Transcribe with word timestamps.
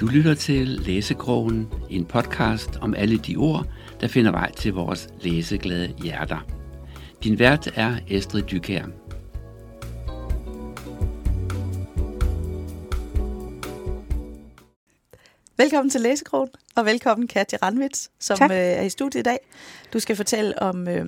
Du 0.00 0.06
lytter 0.06 0.34
til 0.34 0.68
Læsekrogen, 0.68 1.68
en 1.90 2.04
podcast 2.04 2.76
om 2.80 2.94
alle 2.94 3.18
de 3.18 3.36
ord, 3.36 3.66
der 4.00 4.08
finder 4.08 4.30
vej 4.30 4.52
til 4.52 4.72
vores 4.72 5.08
læseglade 5.20 5.94
hjerter. 6.02 6.46
Din 7.24 7.38
vært 7.38 7.72
er 7.74 7.96
Estrid 8.08 8.42
Dykær. 8.42 8.84
Velkommen 15.56 15.90
til 15.90 16.00
Læsekrogen, 16.00 16.48
og 16.76 16.84
velkommen 16.84 17.28
Katja 17.28 17.58
Randvits, 17.62 18.10
som 18.18 18.36
Tak. 18.36 18.50
øh, 18.50 18.56
er 18.56 18.82
i 18.82 18.90
studiet 18.90 19.20
i 19.20 19.22
dag. 19.22 19.38
Du 19.92 20.00
skal 20.00 20.16
fortælle 20.16 20.62
om, 20.62 20.88
øh, 20.88 21.06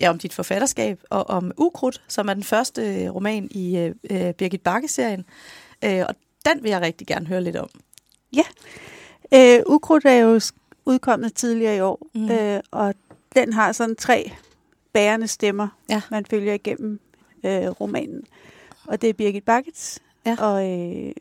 ja, 0.00 0.10
om 0.10 0.18
dit 0.18 0.32
forfatterskab 0.32 1.00
og 1.10 1.30
om 1.30 1.52
Ukrudt, 1.56 2.02
som 2.08 2.28
er 2.28 2.34
den 2.34 2.44
første 2.44 2.82
øh, 2.82 3.14
roman 3.14 3.48
i 3.50 3.92
øh, 4.10 4.34
Birgit 4.34 4.62
Bakke-serien. 4.62 5.24
Øh, 5.84 6.04
og 6.08 6.14
den 6.46 6.62
vil 6.62 6.70
jeg 6.70 6.80
rigtig 6.80 7.06
gerne 7.06 7.26
høre 7.26 7.42
lidt 7.42 7.56
om. 7.56 7.68
Øh, 9.34 9.60
Ukrudt 9.66 10.04
er 10.04 10.12
jo 10.14 10.40
udkommet 10.86 11.34
tidligere 11.34 11.76
i 11.76 11.80
år, 11.80 12.06
Mm. 12.14 12.30
øh, 12.30 12.60
og 12.70 12.94
den 13.36 13.52
har 13.52 13.72
sådan 13.72 13.96
tre 13.96 14.32
bærende 14.92 15.28
stemmer, 15.28 15.68
Ja. 15.90 16.02
man 16.10 16.26
følger 16.26 16.54
igennem 16.54 17.00
øh, 17.44 17.66
romanen. 17.68 18.22
Og 18.86 19.02
det 19.02 19.08
er 19.08 19.14
Birgit 19.14 19.44
Bakkets, 19.44 19.98
Ja. 20.26 20.36
og 20.38 20.70
øh, 20.70 21.12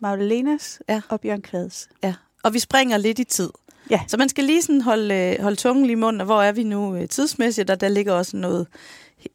Magnalenas 0.00 0.80
Ja. 0.88 1.00
og 1.08 1.20
Bjørn 1.20 1.42
Kvads. 1.42 1.88
Ja. 2.02 2.14
Og 2.42 2.54
vi 2.54 2.58
springer 2.58 2.96
lidt 2.96 3.18
i 3.18 3.24
tid. 3.24 3.50
Ja. 3.90 4.00
Så 4.08 4.16
man 4.16 4.28
skal 4.28 4.44
lige 4.44 4.62
sådan 4.62 4.80
holde, 4.80 5.14
øh, 5.14 5.42
holde 5.42 5.56
tungen 5.56 5.84
lige 5.86 5.92
i 5.92 5.94
munden, 5.94 6.20
og 6.20 6.24
hvor 6.24 6.42
er 6.42 6.52
vi 6.52 6.62
nu 6.62 6.96
øh, 6.96 7.08
tidsmæssigt, 7.08 7.70
og 7.70 7.80
der 7.80 7.88
ligger 7.88 8.12
også 8.12 8.36
noget, 8.36 8.66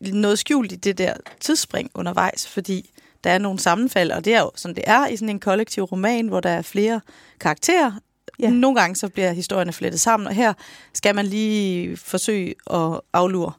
noget 0.02 0.40
skjult 0.40 0.72
i 0.72 0.76
det 0.76 0.98
der 0.98 1.14
tidsspring 1.40 1.92
undervejs, 1.94 2.48
fordi 2.48 2.90
der 3.24 3.30
er 3.30 3.38
nogle 3.38 3.60
sammenfald, 3.60 4.12
og 4.12 4.26
det 4.26 4.34
er 4.36 4.40
jo 4.40 4.52
sådan, 4.56 4.76
det 4.76 4.84
er 4.88 5.08
i 5.08 5.16
sådan 5.16 5.30
en 5.30 5.40
kollektiv 5.40 5.84
roman, 5.84 6.28
hvor 6.28 6.40
der 6.40 6.50
er 6.50 6.62
flere 6.62 7.02
karakterer. 7.40 7.92
Ja. 8.40 8.50
Nogle 8.50 8.80
gange 8.82 8.96
så 8.96 9.10
bliver 9.10 9.32
historierne 9.32 9.74
flettet 9.74 10.00
sammen, 10.02 10.28
og 10.28 10.34
her 10.34 10.54
skal 10.94 11.16
man 11.16 11.26
lige 11.26 11.98
forsøge 11.98 12.56
at 12.74 13.02
aflure, 13.14 13.52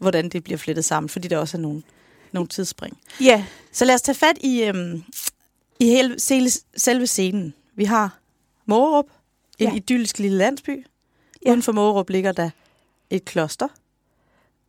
hvordan 0.00 0.28
det 0.28 0.44
bliver 0.44 0.58
flettet 0.58 0.84
sammen, 0.84 1.08
fordi 1.08 1.28
der 1.28 1.38
også 1.38 1.56
er 1.56 1.60
nogle, 1.60 1.82
nogle 2.32 2.48
tidsspring. 2.48 2.98
Ja, 3.20 3.44
Så 3.72 3.84
lad 3.84 3.94
os 3.94 4.02
tage 4.02 4.14
fat 4.16 4.36
i, 4.40 4.62
øhm, 4.62 5.02
i 5.80 5.84
hele, 5.86 6.20
selve, 6.20 6.50
selve 6.76 7.06
scenen. 7.06 7.54
Vi 7.76 7.84
har 7.84 8.18
Mårup, 8.66 9.04
en 9.58 9.68
Ja. 9.68 9.74
idyllisk 9.74 10.18
lille 10.18 10.38
landsby. 10.38 10.86
Ja. 11.46 11.50
Uden 11.50 11.62
for 11.62 11.72
Mårup 11.72 12.10
ligger 12.10 12.32
der 12.32 12.50
et 13.10 13.24
kloster. 13.24 13.68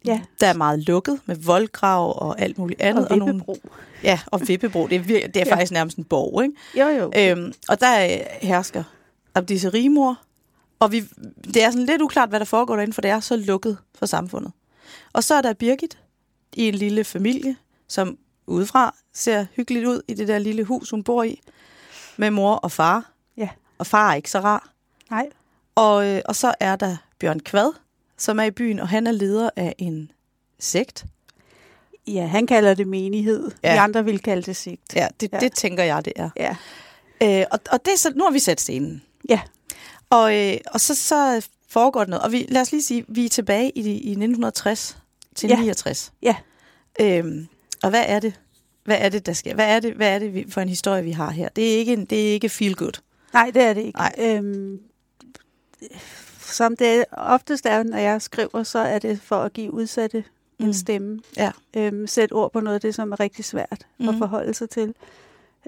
Ja. 0.06 0.22
Der 0.40 0.48
er 0.48 0.54
meget 0.54 0.80
lukket 0.88 1.20
med 1.26 1.36
voldgrav 1.36 2.14
og 2.22 2.42
alt 2.42 2.58
muligt 2.58 2.82
andet. 2.82 3.08
og 3.08 3.18
nogle, 3.18 3.34
Vippebro. 3.34 3.58
ja, 4.04 4.20
og 4.26 4.48
Vippebro. 4.48 4.88
Det 4.88 4.96
er, 4.96 5.00
vir- 5.04 5.28
det 5.28 5.38
er 5.38 5.46
Ja. 5.46 5.54
faktisk 5.54 5.72
nærmest 5.72 5.98
en 5.98 6.04
borg, 6.04 6.44
ikke? 6.44 6.56
Jo, 6.80 6.88
jo. 6.88 7.12
Øhm, 7.18 7.54
og 7.70 7.80
der 7.80 8.04
øh, 8.06 8.20
hersker 8.42 8.84
Abdisse 9.36 9.70
Rimor. 9.70 10.20
Og 10.80 10.92
vi, 10.92 11.04
det 11.44 11.64
er 11.64 11.72
sådan 11.72 11.86
lidt 11.86 12.02
uklart, 12.02 12.30
hvad 12.30 12.40
der 12.40 12.46
foregår 12.46 12.76
derinde, 12.76 12.94
for 12.94 13.02
det 13.02 13.12
er 13.12 13.20
så 13.20 13.36
lukket 13.36 13.78
for 13.96 14.06
samfundet. 14.06 14.52
Og 15.14 15.24
så 15.24 15.36
er 15.36 15.42
der 15.42 15.54
Birgit 15.54 15.98
i 16.54 16.68
en 16.68 16.76
lille 16.76 17.04
familie, 17.04 17.56
som 17.88 18.18
udefra 18.48 18.96
ser 19.14 19.46
hyggeligt 19.56 19.86
ud 19.86 20.02
i 20.08 20.14
det 20.14 20.28
der 20.28 20.38
lille 20.40 20.64
hus, 20.64 20.90
hun 20.90 21.04
bor 21.04 21.24
i, 21.24 21.42
med 22.18 22.32
mor 22.32 22.56
og 22.56 22.72
far. 22.72 23.12
Ja. 23.38 23.50
Og 23.78 23.88
far 23.88 24.12
er 24.12 24.16
ikke 24.16 24.32
så 24.32 24.40
rar. 24.40 24.70
Nej. 25.12 25.26
Og, 25.76 26.08
øh, 26.08 26.22
og 26.26 26.36
så 26.36 26.54
er 26.60 26.76
der 26.76 26.98
Bjørn 27.20 27.40
Kvad, 27.40 27.72
som 28.20 28.40
er 28.40 28.44
i 28.44 28.52
byen, 28.52 28.80
og 28.80 28.88
han 28.90 29.08
er 29.08 29.12
leder 29.12 29.50
af 29.56 29.76
en 29.78 30.12
sekt. 30.60 31.06
Ja, 32.08 32.26
han 32.26 32.48
kalder 32.48 32.74
det 32.74 32.88
menighed. 32.88 33.52
Ja. 33.64 33.74
De 33.74 33.80
andre 33.80 34.06
vil 34.06 34.20
kalde 34.20 34.42
det 34.42 34.56
sigt. 34.56 34.96
Ja, 34.96 35.08
det, 35.20 35.30
ja. 35.34 35.40
Det 35.40 35.54
tænker 35.54 35.84
jeg, 35.84 36.06
det 36.06 36.14
er. 36.16 36.30
Ja. 36.38 36.56
Øh, 37.24 37.46
og, 37.52 37.60
og 37.72 37.86
det 37.86 37.94
er 37.94 37.98
så, 37.98 38.12
nu 38.16 38.24
har 38.24 38.32
vi 38.32 38.40
sat 38.40 38.62
scenen. 38.62 39.04
Ja. 39.30 39.40
Og, 40.10 40.38
øh, 40.38 40.58
og 40.74 40.82
så, 40.82 40.96
så 40.96 41.48
foregår 41.70 42.00
det 42.00 42.10
noget. 42.10 42.24
Og 42.24 42.32
vi, 42.32 42.46
lad 42.50 42.62
os 42.62 42.72
lige 42.72 42.84
sige, 42.84 43.06
vi 43.08 43.26
er 43.26 43.30
tilbage 43.30 43.72
i, 43.78 43.80
i 43.80 44.10
1960 44.10 44.98
til 45.36 45.50
Ja. 45.50 45.56
69. 45.60 46.12
Ja. 46.22 46.36
Øhm, 47.02 47.48
og 47.84 47.90
hvad 47.90 48.04
er 48.08 48.20
det? 48.20 48.34
Hvad 48.84 48.98
er 49.00 49.10
det, 49.10 49.26
der 49.26 49.34
sker? 49.34 49.56
Hvad 49.56 49.76
er 49.76 49.80
det, 49.80 49.94
hvad 49.94 50.16
er 50.16 50.20
det 50.20 50.46
for 50.54 50.62
en 50.62 50.70
historie, 50.70 51.04
vi 51.04 51.12
har 51.12 51.32
her? 51.32 51.50
Det 51.50 51.74
er 51.74 51.78
ikke, 51.78 51.94
en, 51.94 52.06
det 52.06 52.30
er 52.30 52.34
ikke 52.34 52.50
feel 52.50 52.76
good. 52.76 53.02
Nej, 53.34 53.52
det 53.54 53.62
er 53.64 53.74
det 53.74 53.82
ikke. 53.86 54.00
Nej. 54.00 54.16
Øhm, 54.20 54.80
som 56.54 56.76
det 56.76 57.06
oftest 57.12 57.66
er, 57.66 57.84
når 57.84 57.98
jeg 57.98 58.22
skriver, 58.22 58.64
så 58.64 58.80
er 58.80 59.00
det 59.00 59.22
for 59.22 59.36
at 59.36 59.54
give 59.54 59.74
udsatte 59.74 60.24
mm. 60.60 60.66
En 60.66 60.74
stemme. 60.74 61.20
Ja. 61.38 61.52
Øhm, 61.78 62.08
sætte 62.08 62.34
ord 62.34 62.52
på 62.52 62.60
noget 62.60 62.76
af 62.76 62.82
det, 62.82 62.96
som 62.96 63.12
er 63.12 63.20
rigtig 63.20 63.46
svært 63.46 63.88
mm. 64.00 64.10
At 64.10 64.16
forholde 64.18 64.54
sig 64.54 64.70
til. 64.70 64.94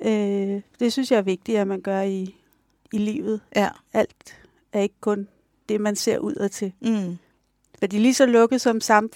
Øh, 0.05 0.61
det 0.79 0.91
synes 0.93 1.11
jeg 1.11 1.17
er 1.17 1.21
vigtigt, 1.21 1.57
at 1.57 1.67
man 1.67 1.81
gør 1.81 2.01
i, 2.01 2.35
i 2.93 2.97
livet. 2.97 3.41
Ja. 3.55 3.69
Alt 3.93 4.35
er 4.73 4.79
ikke 4.81 4.95
kun 5.01 5.27
det, 5.69 5.81
man 5.81 5.95
ser 5.95 6.17
ud 6.19 6.33
af 6.33 6.51
til. 6.51 6.73
Mm. 6.81 7.17
Fordi 7.79 7.97
lige 7.99 8.13
så 8.13 8.25
lukket 8.25 8.61
som 8.61 8.77
sam- 8.81 9.09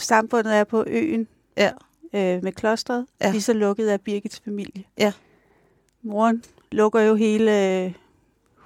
samfundet 0.00 0.54
er 0.56 0.64
på 0.64 0.84
øen 0.86 1.28
Ja. 1.56 1.70
øh, 2.14 2.42
med 2.42 2.52
klostret, 2.52 3.06
Ja. 3.20 3.30
lige 3.30 3.42
så 3.42 3.52
lukket 3.52 3.92
er 3.92 3.96
Birgits 3.96 4.40
familie. 4.44 4.84
Ja. 4.98 5.12
Moren 6.02 6.44
lukker 6.72 7.00
jo 7.00 7.14
hele 7.14 7.94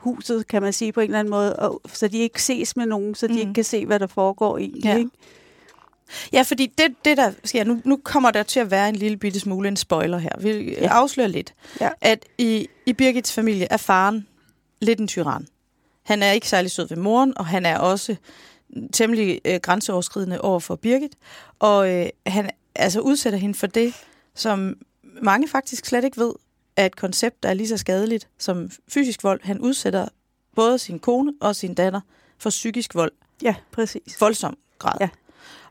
huset, 0.04 0.46
kan 0.46 0.62
man 0.62 0.72
sige 0.72 0.92
på 0.92 1.00
en 1.00 1.04
eller 1.04 1.18
anden 1.18 1.30
måde, 1.30 1.56
og, 1.56 1.80
så 1.92 2.08
de 2.08 2.18
ikke 2.18 2.42
ses 2.42 2.76
med 2.76 2.86
nogen, 2.86 3.14
så 3.14 3.26
de 3.26 3.32
Mhm. 3.32 3.36
mm. 3.36 3.40
ikke 3.40 3.54
kan 3.54 3.64
se, 3.64 3.86
hvad 3.86 3.98
der 3.98 4.06
foregår 4.06 4.58
i. 4.58 4.80
Ja. 4.84 4.96
Ikke? 4.96 5.10
Ja, 6.32 6.42
fordi 6.42 6.66
det, 6.78 6.86
det 7.04 7.16
der 7.16 7.32
sker, 7.44 7.64
nu, 7.64 7.80
nu 7.84 8.00
kommer 8.04 8.30
der 8.30 8.42
til 8.42 8.60
at 8.60 8.70
være 8.70 8.88
en 8.88 8.96
lille 8.96 9.16
bitte 9.16 9.40
smule 9.40 9.68
en 9.68 9.76
spoiler 9.76 10.18
her. 10.18 10.30
Vi. 10.40 10.50
Ja. 10.80 10.88
afslører 10.88 11.28
lidt, 11.28 11.54
Ja. 11.80 11.88
at 12.00 12.24
i, 12.38 12.66
i 12.86 12.92
Birgits 12.92 13.32
familie 13.32 13.66
er 13.70 13.76
faren 13.76 14.26
lidt 14.80 15.00
en 15.00 15.08
tyran. 15.08 15.46
Han 16.02 16.22
er 16.22 16.32
ikke 16.32 16.48
særlig 16.48 16.70
sød 16.70 16.88
ved 16.88 16.96
moren, 16.96 17.38
og 17.38 17.46
han 17.46 17.66
er 17.66 17.78
også 17.78 18.16
temmelig 18.92 19.40
øh, 19.44 19.60
grænseoverskridende 19.62 20.40
over 20.40 20.60
for 20.60 20.76
Birgit. 20.76 21.12
Og 21.58 21.90
øh, 21.94 22.06
han 22.26 22.50
altså 22.74 23.00
udsætter 23.00 23.38
hende 23.38 23.54
for 23.54 23.66
det, 23.66 23.94
som 24.34 24.76
mange 25.22 25.48
faktisk 25.48 25.86
slet 25.86 26.04
ikke 26.04 26.16
ved, 26.20 26.32
er 26.76 26.86
et 26.86 26.96
koncept, 26.96 27.42
der 27.42 27.48
er 27.48 27.54
lige 27.54 27.68
så 27.68 27.76
skadeligt 27.76 28.28
som 28.38 28.70
fysisk 28.88 29.24
vold. 29.24 29.40
Han 29.42 29.60
udsætter 29.60 30.08
både 30.56 30.78
sin 30.78 30.98
kone 30.98 31.32
og 31.40 31.56
sin 31.56 31.74
datter 31.74 32.00
for 32.38 32.50
psykisk 32.50 32.94
vold 32.94 33.12
Ja, 33.42 33.54
præcis. 33.72 34.20
voldsom 34.20 34.58
grad. 34.78 34.92
Ja. 35.00 35.08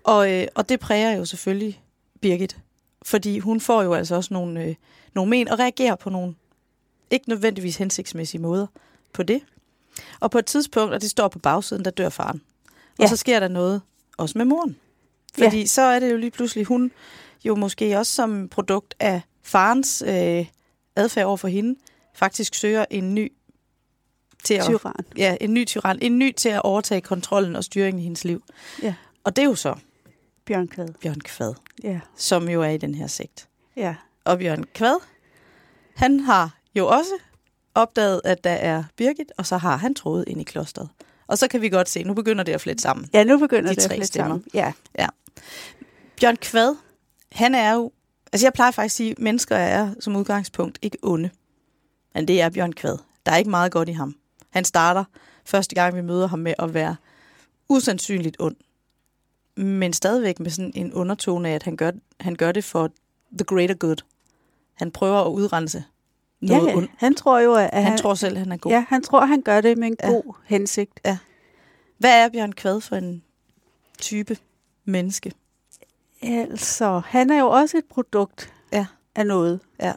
Og, 0.04 0.32
øh, 0.32 0.48
og 0.56 0.70
det 0.70 0.80
præger 0.80 1.12
jo 1.18 1.26
selvfølgelig 1.26 1.82
Birgit, 2.22 2.58
fordi 3.02 3.40
hun 3.40 3.60
får 3.62 3.84
jo 3.84 3.94
altså 3.94 4.16
også 4.16 4.34
nogle, 4.34 4.64
øh, 4.64 4.76
nogle 5.14 5.30
men 5.30 5.48
og 5.50 5.60
reagerer 5.60 5.96
på 5.96 6.10
nogle 6.10 6.36
ikke 7.12 7.30
nødvendigvis 7.30 7.78
hensigtsmæssige 7.78 8.42
måder 8.42 8.68
på 9.14 9.24
det. 9.24 9.42
Og 10.20 10.32
på 10.32 10.38
et 10.38 10.46
tidspunkt, 10.46 10.94
og 10.94 11.02
det 11.02 11.10
står 11.10 11.28
på 11.28 11.40
bagsiden, 11.40 11.86
der 11.86 11.92
dør 11.92 12.10
faren. 12.10 12.42
Og 12.68 13.04
Ja. 13.04 13.08
så 13.08 13.16
sker 13.16 13.40
der 13.40 13.48
noget 13.48 13.82
også 14.18 14.38
med 14.38 14.46
moren. 14.46 14.76
Fordi 15.38 15.60
ja. 15.60 15.66
så 15.66 15.82
er 15.82 16.00
det 16.00 16.12
jo 16.12 16.18
lige 16.18 16.32
pludselig, 16.32 16.66
hun 16.66 16.92
jo 17.46 17.56
måske 17.56 17.98
også 18.00 18.14
som 18.14 18.50
produkt 18.50 18.96
af 19.00 19.22
farens 19.44 20.04
øh, 20.08 20.46
adfærd 20.96 21.26
over 21.26 21.38
for 21.38 21.48
hende, 21.48 21.80
faktisk 22.14 22.56
søger 22.56 22.86
en 22.90 23.16
ny 23.16 23.32
til 24.44 24.54
at, 24.54 24.64
Tyran. 24.66 24.94
ja, 25.18 25.38
en 25.42 25.54
ny 25.54 25.66
tyran, 25.66 26.00
en 26.02 26.20
ny 26.20 26.32
til 26.32 26.50
at 26.50 26.62
overtage 26.62 27.02
kontrollen 27.02 27.56
og 27.56 27.64
styringen 27.64 28.00
i 28.00 28.04
hendes 28.04 28.24
liv. 28.26 28.44
Ja. 28.82 28.96
Og 29.24 29.36
det 29.36 29.42
er 29.42 29.46
jo 29.46 29.56
så 29.56 29.76
Bjørn 30.46 30.68
Kvad. 30.68 30.88
Bjørn 31.02 31.22
Kvad, 31.22 31.54
Ja. 31.84 32.00
som 32.16 32.50
jo 32.50 32.62
er 32.62 32.68
i 32.70 32.78
den 32.78 32.96
her 32.96 33.08
sekt. 33.08 33.48
Ja. 33.76 33.96
Og 34.26 34.38
Bjørn 34.38 34.64
Kvad, 34.74 34.96
han 35.96 36.20
har 36.20 36.58
jo 36.76 36.88
også 36.88 37.12
opdaget, 37.76 38.22
at 38.24 38.44
der 38.44 38.52
er 38.52 38.84
Birgit, 38.96 39.32
og 39.38 39.46
så 39.46 39.58
har 39.58 39.78
han 39.78 39.96
troet 39.96 40.24
ind 40.28 40.42
i 40.42 40.44
klosteret. 40.44 40.90
Og 41.28 41.38
så 41.38 41.48
kan 41.48 41.62
vi 41.62 41.70
godt 41.70 41.90
se, 41.90 42.04
nu 42.04 42.14
begynder 42.14 42.44
det 42.44 42.52
at 42.54 42.62
flette 42.62 42.82
sammen. 42.82 43.10
ja, 43.14 43.24
nu 43.24 43.38
begynder 43.38 43.70
De 43.70 43.76
det 43.76 43.84
at 43.84 43.90
flette 43.90 44.08
stemmer. 44.08 44.30
sammen. 44.30 44.46
Ja. 44.54 44.72
Bjørn 46.20 46.36
Kvad, 46.38 46.76
han 47.32 47.56
er 47.56 47.74
jo... 47.74 47.92
Altså 48.34 48.46
jeg 48.46 48.54
plejer 48.54 48.72
faktisk 48.72 48.94
at 48.94 48.98
sige, 48.98 49.12
at 49.12 49.20
mennesker 49.20 49.56
er 49.56 49.94
som 50.00 50.16
udgangspunkt 50.16 50.80
ikke 50.82 50.98
onde. 51.02 51.30
Men 52.16 52.28
det 52.28 52.42
er 52.42 52.50
Bjørn 52.50 52.74
Kvad. 52.74 52.98
Der 53.26 53.32
er 53.32 53.38
ikke 53.38 53.50
meget 53.50 53.72
godt 53.72 53.90
i 53.90 53.92
ham. 53.92 54.16
Han 54.50 54.66
starter 54.66 55.04
første 55.46 55.76
gang, 55.76 55.96
vi 55.96 56.02
møder 56.02 56.28
ham 56.28 56.40
med 56.40 56.54
at 56.60 56.74
være 56.74 56.96
usandsynligt 57.70 58.36
ond. 58.40 58.56
Men 59.56 59.94
stadigvæk 59.94 60.40
med 60.40 60.52
sådan 60.52 60.72
en 60.76 60.94
undertone 60.94 61.50
af, 61.50 61.54
at 61.56 61.64
han 61.64 61.76
gør, 61.78 61.92
han 62.20 62.36
gør 62.36 62.52
det 62.52 62.64
for 62.64 62.90
the 63.38 63.46
greater 63.46 63.76
good. 63.76 63.98
Han 64.74 64.92
prøver 64.92 65.22
at 65.26 65.30
udrense 65.32 65.84
noget 66.42 66.68
ja, 66.68 66.76
ondt. 66.76 66.92
han 66.98 67.16
tror 67.16 67.40
jo, 67.40 67.54
at 67.54 67.70
Han, 67.74 67.84
han, 67.84 67.98
tror 67.98 68.14
selv, 68.14 68.38
han 68.38 68.52
er 68.52 68.58
god. 68.58 68.72
ja, 68.72 68.86
han 68.90 69.04
tror, 69.04 69.26
han 69.26 69.42
gør 69.42 69.62
det 69.62 69.78
med 69.78 69.88
en 69.88 69.96
Ja. 70.04 70.08
ja. 70.10 70.14
god 70.14 70.34
hensigt. 70.46 71.08
Hvad 71.98 72.24
er 72.26 72.30
Bjørn 72.30 72.52
Kvad 72.54 72.82
for 72.82 72.96
en 72.96 73.24
type 74.02 74.38
menneske? 74.86 75.32
Altså, 76.24 77.02
han 77.06 77.30
er 77.30 77.40
jo 77.40 77.48
også 77.50 77.78
et 77.78 77.86
produkt 77.86 78.54
Ja. 78.72 78.86
af 79.16 79.28
noget. 79.28 79.60
Ja. 79.82 79.94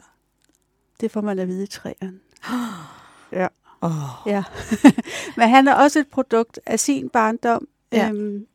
Det 1.01 1.11
får 1.11 1.21
man 1.21 1.39
at 1.39 1.47
vide 1.47 1.63
i 1.63 1.67
træerne. 1.67 2.19
Ja. 3.31 3.47
Oh. 3.81 3.91
Ja. 4.25 4.43
Men 5.37 5.49
han 5.49 5.67
er 5.67 5.73
også 5.73 5.99
et 5.99 6.07
produkt 6.07 6.59
af 6.65 6.79
sin 6.79 7.09
barndom. 7.09 7.67
Ja. 7.91 8.09
Øhm, 8.09 8.47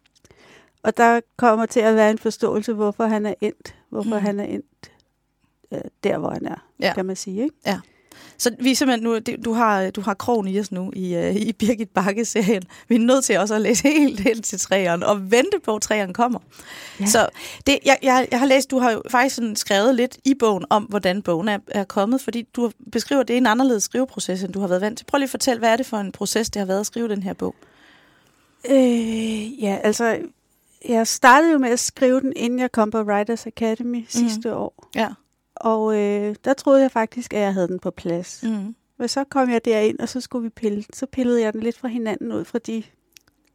og 0.83 0.97
der 0.97 1.21
kommer 1.37 1.67
til 1.67 1.81
at 1.81 1.95
være 1.97 2.11
en 2.11 2.19
forståelse, 2.19 2.73
hvorfor 2.73 3.05
han 3.07 3.27
er 3.27 3.35
endt. 3.41 3.75
Hvorfor 3.89 4.17
Mm. 4.19 4.23
han 4.25 4.41
er 4.41 4.45
endt 4.45 4.93
øh, 5.73 5.81
der, 6.05 6.19
hvor 6.19 6.31
han 6.31 6.47
er, 6.47 6.67
Ja. 6.81 6.95
kan 6.95 7.07
man 7.07 7.17
sige. 7.17 7.43
Ikke? 7.43 7.57
Ja. 7.67 7.81
Så 8.39 8.51
vi 8.61 8.71
er 8.71 8.75
simpelthen 8.75 9.05
nu, 9.05 9.19
du 9.45 9.53
har, 9.53 9.91
du 9.91 10.01
har 10.01 10.15
krogen 10.15 10.49
i 10.49 10.61
os 10.61 10.73
nu 10.73 10.93
i, 10.97 11.17
uh, 11.17 11.37
i 11.37 11.53
Birgit 11.53 11.91
Bakke-serien. 11.91 12.63
Vi 12.89 12.95
er 12.95 12.99
nødt 12.99 13.25
til 13.25 13.39
også 13.39 13.55
at 13.55 13.61
læse 13.61 13.83
helt 13.83 14.21
hen 14.21 14.43
til 14.43 14.61
træerne 14.61 15.07
og 15.07 15.31
vente 15.31 15.61
på, 15.65 15.77
at 15.77 15.83
træerne 15.83 16.15
kommer. 16.15 16.39
Ja. 17.01 17.07
Så 17.07 17.29
det, 17.67 17.79
jeg, 17.85 17.99
jeg, 18.03 18.29
jeg 18.31 18.39
har 18.39 18.47
læst, 18.47 18.71
du 18.71 18.79
har 18.79 18.91
jo 18.91 19.03
faktisk 19.11 19.35
sådan 19.35 19.57
skrevet 19.57 19.95
lidt 19.95 20.19
i 20.25 20.35
bogen 20.35 20.65
om, 20.71 20.83
hvordan 20.83 21.23
bogen 21.23 21.49
er, 21.49 21.59
er 21.69 21.85
kommet, 21.85 22.21
fordi 22.21 22.43
du 22.57 22.71
beskriver, 22.93 23.23
det 23.23 23.35
er 23.35 23.39
en 23.39 23.47
anderledes 23.47 23.83
skriveproces, 23.83 24.43
end 24.43 24.53
du 24.53 24.61
har 24.61 24.69
været 24.69 24.81
vant 24.81 24.99
til. 24.99 25.05
Prøv 25.05 25.19
lige 25.19 25.27
at 25.27 25.31
fortælle, 25.31 25.59
hvad 25.59 25.73
er 25.73 25.77
det 25.77 25.87
for 25.87 25.97
en 25.97 26.13
proces, 26.13 26.51
det 26.51 26.61
har 26.61 26.67
været 26.67 26.81
at 26.81 26.87
skrive 26.87 27.09
den 27.09 27.23
her 27.23 27.33
bog? 27.33 27.55
Øh, 28.71 29.63
ja, 29.63 29.79
altså, 29.83 30.19
jeg 30.89 31.07
startede 31.07 31.53
jo 31.53 31.59
med 31.59 31.71
at 31.71 31.81
skrive 31.81 32.21
den, 32.21 32.33
inden 32.37 32.59
jeg 32.59 32.73
kom 32.73 32.91
på 32.91 33.03
Writers 33.03 33.47
Academy 33.47 33.99
mm. 33.99 34.07
sidste 34.09 34.55
år. 34.55 34.89
Ja. 34.95 35.09
Og 35.63 35.97
øh, 35.99 36.37
der 36.45 36.55
troede 36.55 36.83
jeg 36.83 36.91
faktisk, 36.91 37.35
at 37.35 37.41
jeg 37.41 37.55
havde 37.55 37.69
den 37.69 37.79
på 37.79 37.91
plads. 37.91 38.43
Mm. 38.43 38.75
Men 38.99 39.09
så 39.09 39.25
kom 39.25 39.51
jeg 39.51 39.65
derind, 39.65 39.99
og 39.99 40.09
så 40.09 40.21
skulle 40.21 40.43
vi 40.43 40.49
pille. 40.49 40.85
Så 40.93 41.07
pillede 41.07 41.43
jeg 41.43 41.53
den 41.53 41.63
lidt 41.63 41.79
fra 41.79 41.89
hinanden 41.89 42.33
ud 42.33 42.45
fra 42.45 42.59
de 42.59 42.83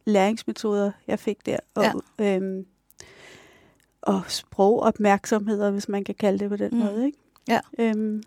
læringsmetoder, 0.04 0.92
jeg 1.06 1.18
fik 1.18 1.46
der. 1.46 1.58
Og, 1.74 1.84
ja. 2.18 2.36
øhm, 2.36 2.66
og 4.02 4.22
sprogopmærksomheder, 4.28 5.70
hvis 5.70 5.88
man 5.88 6.04
kan 6.04 6.14
kalde 6.14 6.38
det 6.38 6.50
på 6.50 6.56
den 6.56 6.70
mm. 6.72 6.78
måde. 6.78 7.06
Ikke? 7.06 7.18
Ja. 7.48 7.60
Øhm, 7.78 8.22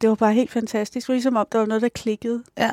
det 0.00 0.08
var 0.08 0.14
bare 0.14 0.34
helt 0.34 0.50
fantastisk. 0.50 1.06
Det 1.06 1.08
var 1.08 1.14
ligesom 1.14 1.36
om, 1.36 1.46
der 1.52 1.58
var 1.58 1.66
noget, 1.66 1.82
der 1.82 1.88
klikkede. 1.88 2.44
Ja. 2.58 2.72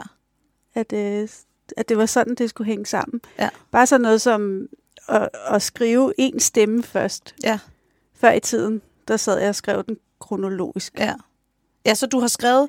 At, 0.73 0.93
øh, 0.93 1.29
at 1.77 1.89
det 1.89 1.97
var 1.97 2.05
sådan, 2.05 2.35
det 2.35 2.49
skulle 2.49 2.65
hænge 2.65 2.85
sammen. 2.85 3.21
Ja. 3.39 3.49
Bare 3.71 3.87
sådan 3.87 4.01
noget 4.01 4.21
som 4.21 4.67
at, 5.07 5.29
at 5.47 5.61
skrive 5.61 6.13
en 6.17 6.39
stemme 6.39 6.83
først. 6.83 7.35
Ja. 7.43 7.59
Før 8.13 8.31
i 8.31 8.39
tiden, 8.39 8.81
der 9.07 9.17
sad 9.17 9.39
jeg 9.39 9.49
og 9.49 9.55
skrev 9.55 9.83
den 9.83 9.97
kronologisk. 10.21 10.93
Ja. 10.99 11.13
Ja, 11.85 11.93
så 11.95 12.05
du 12.05 12.19
har 12.19 12.27
skrevet 12.27 12.67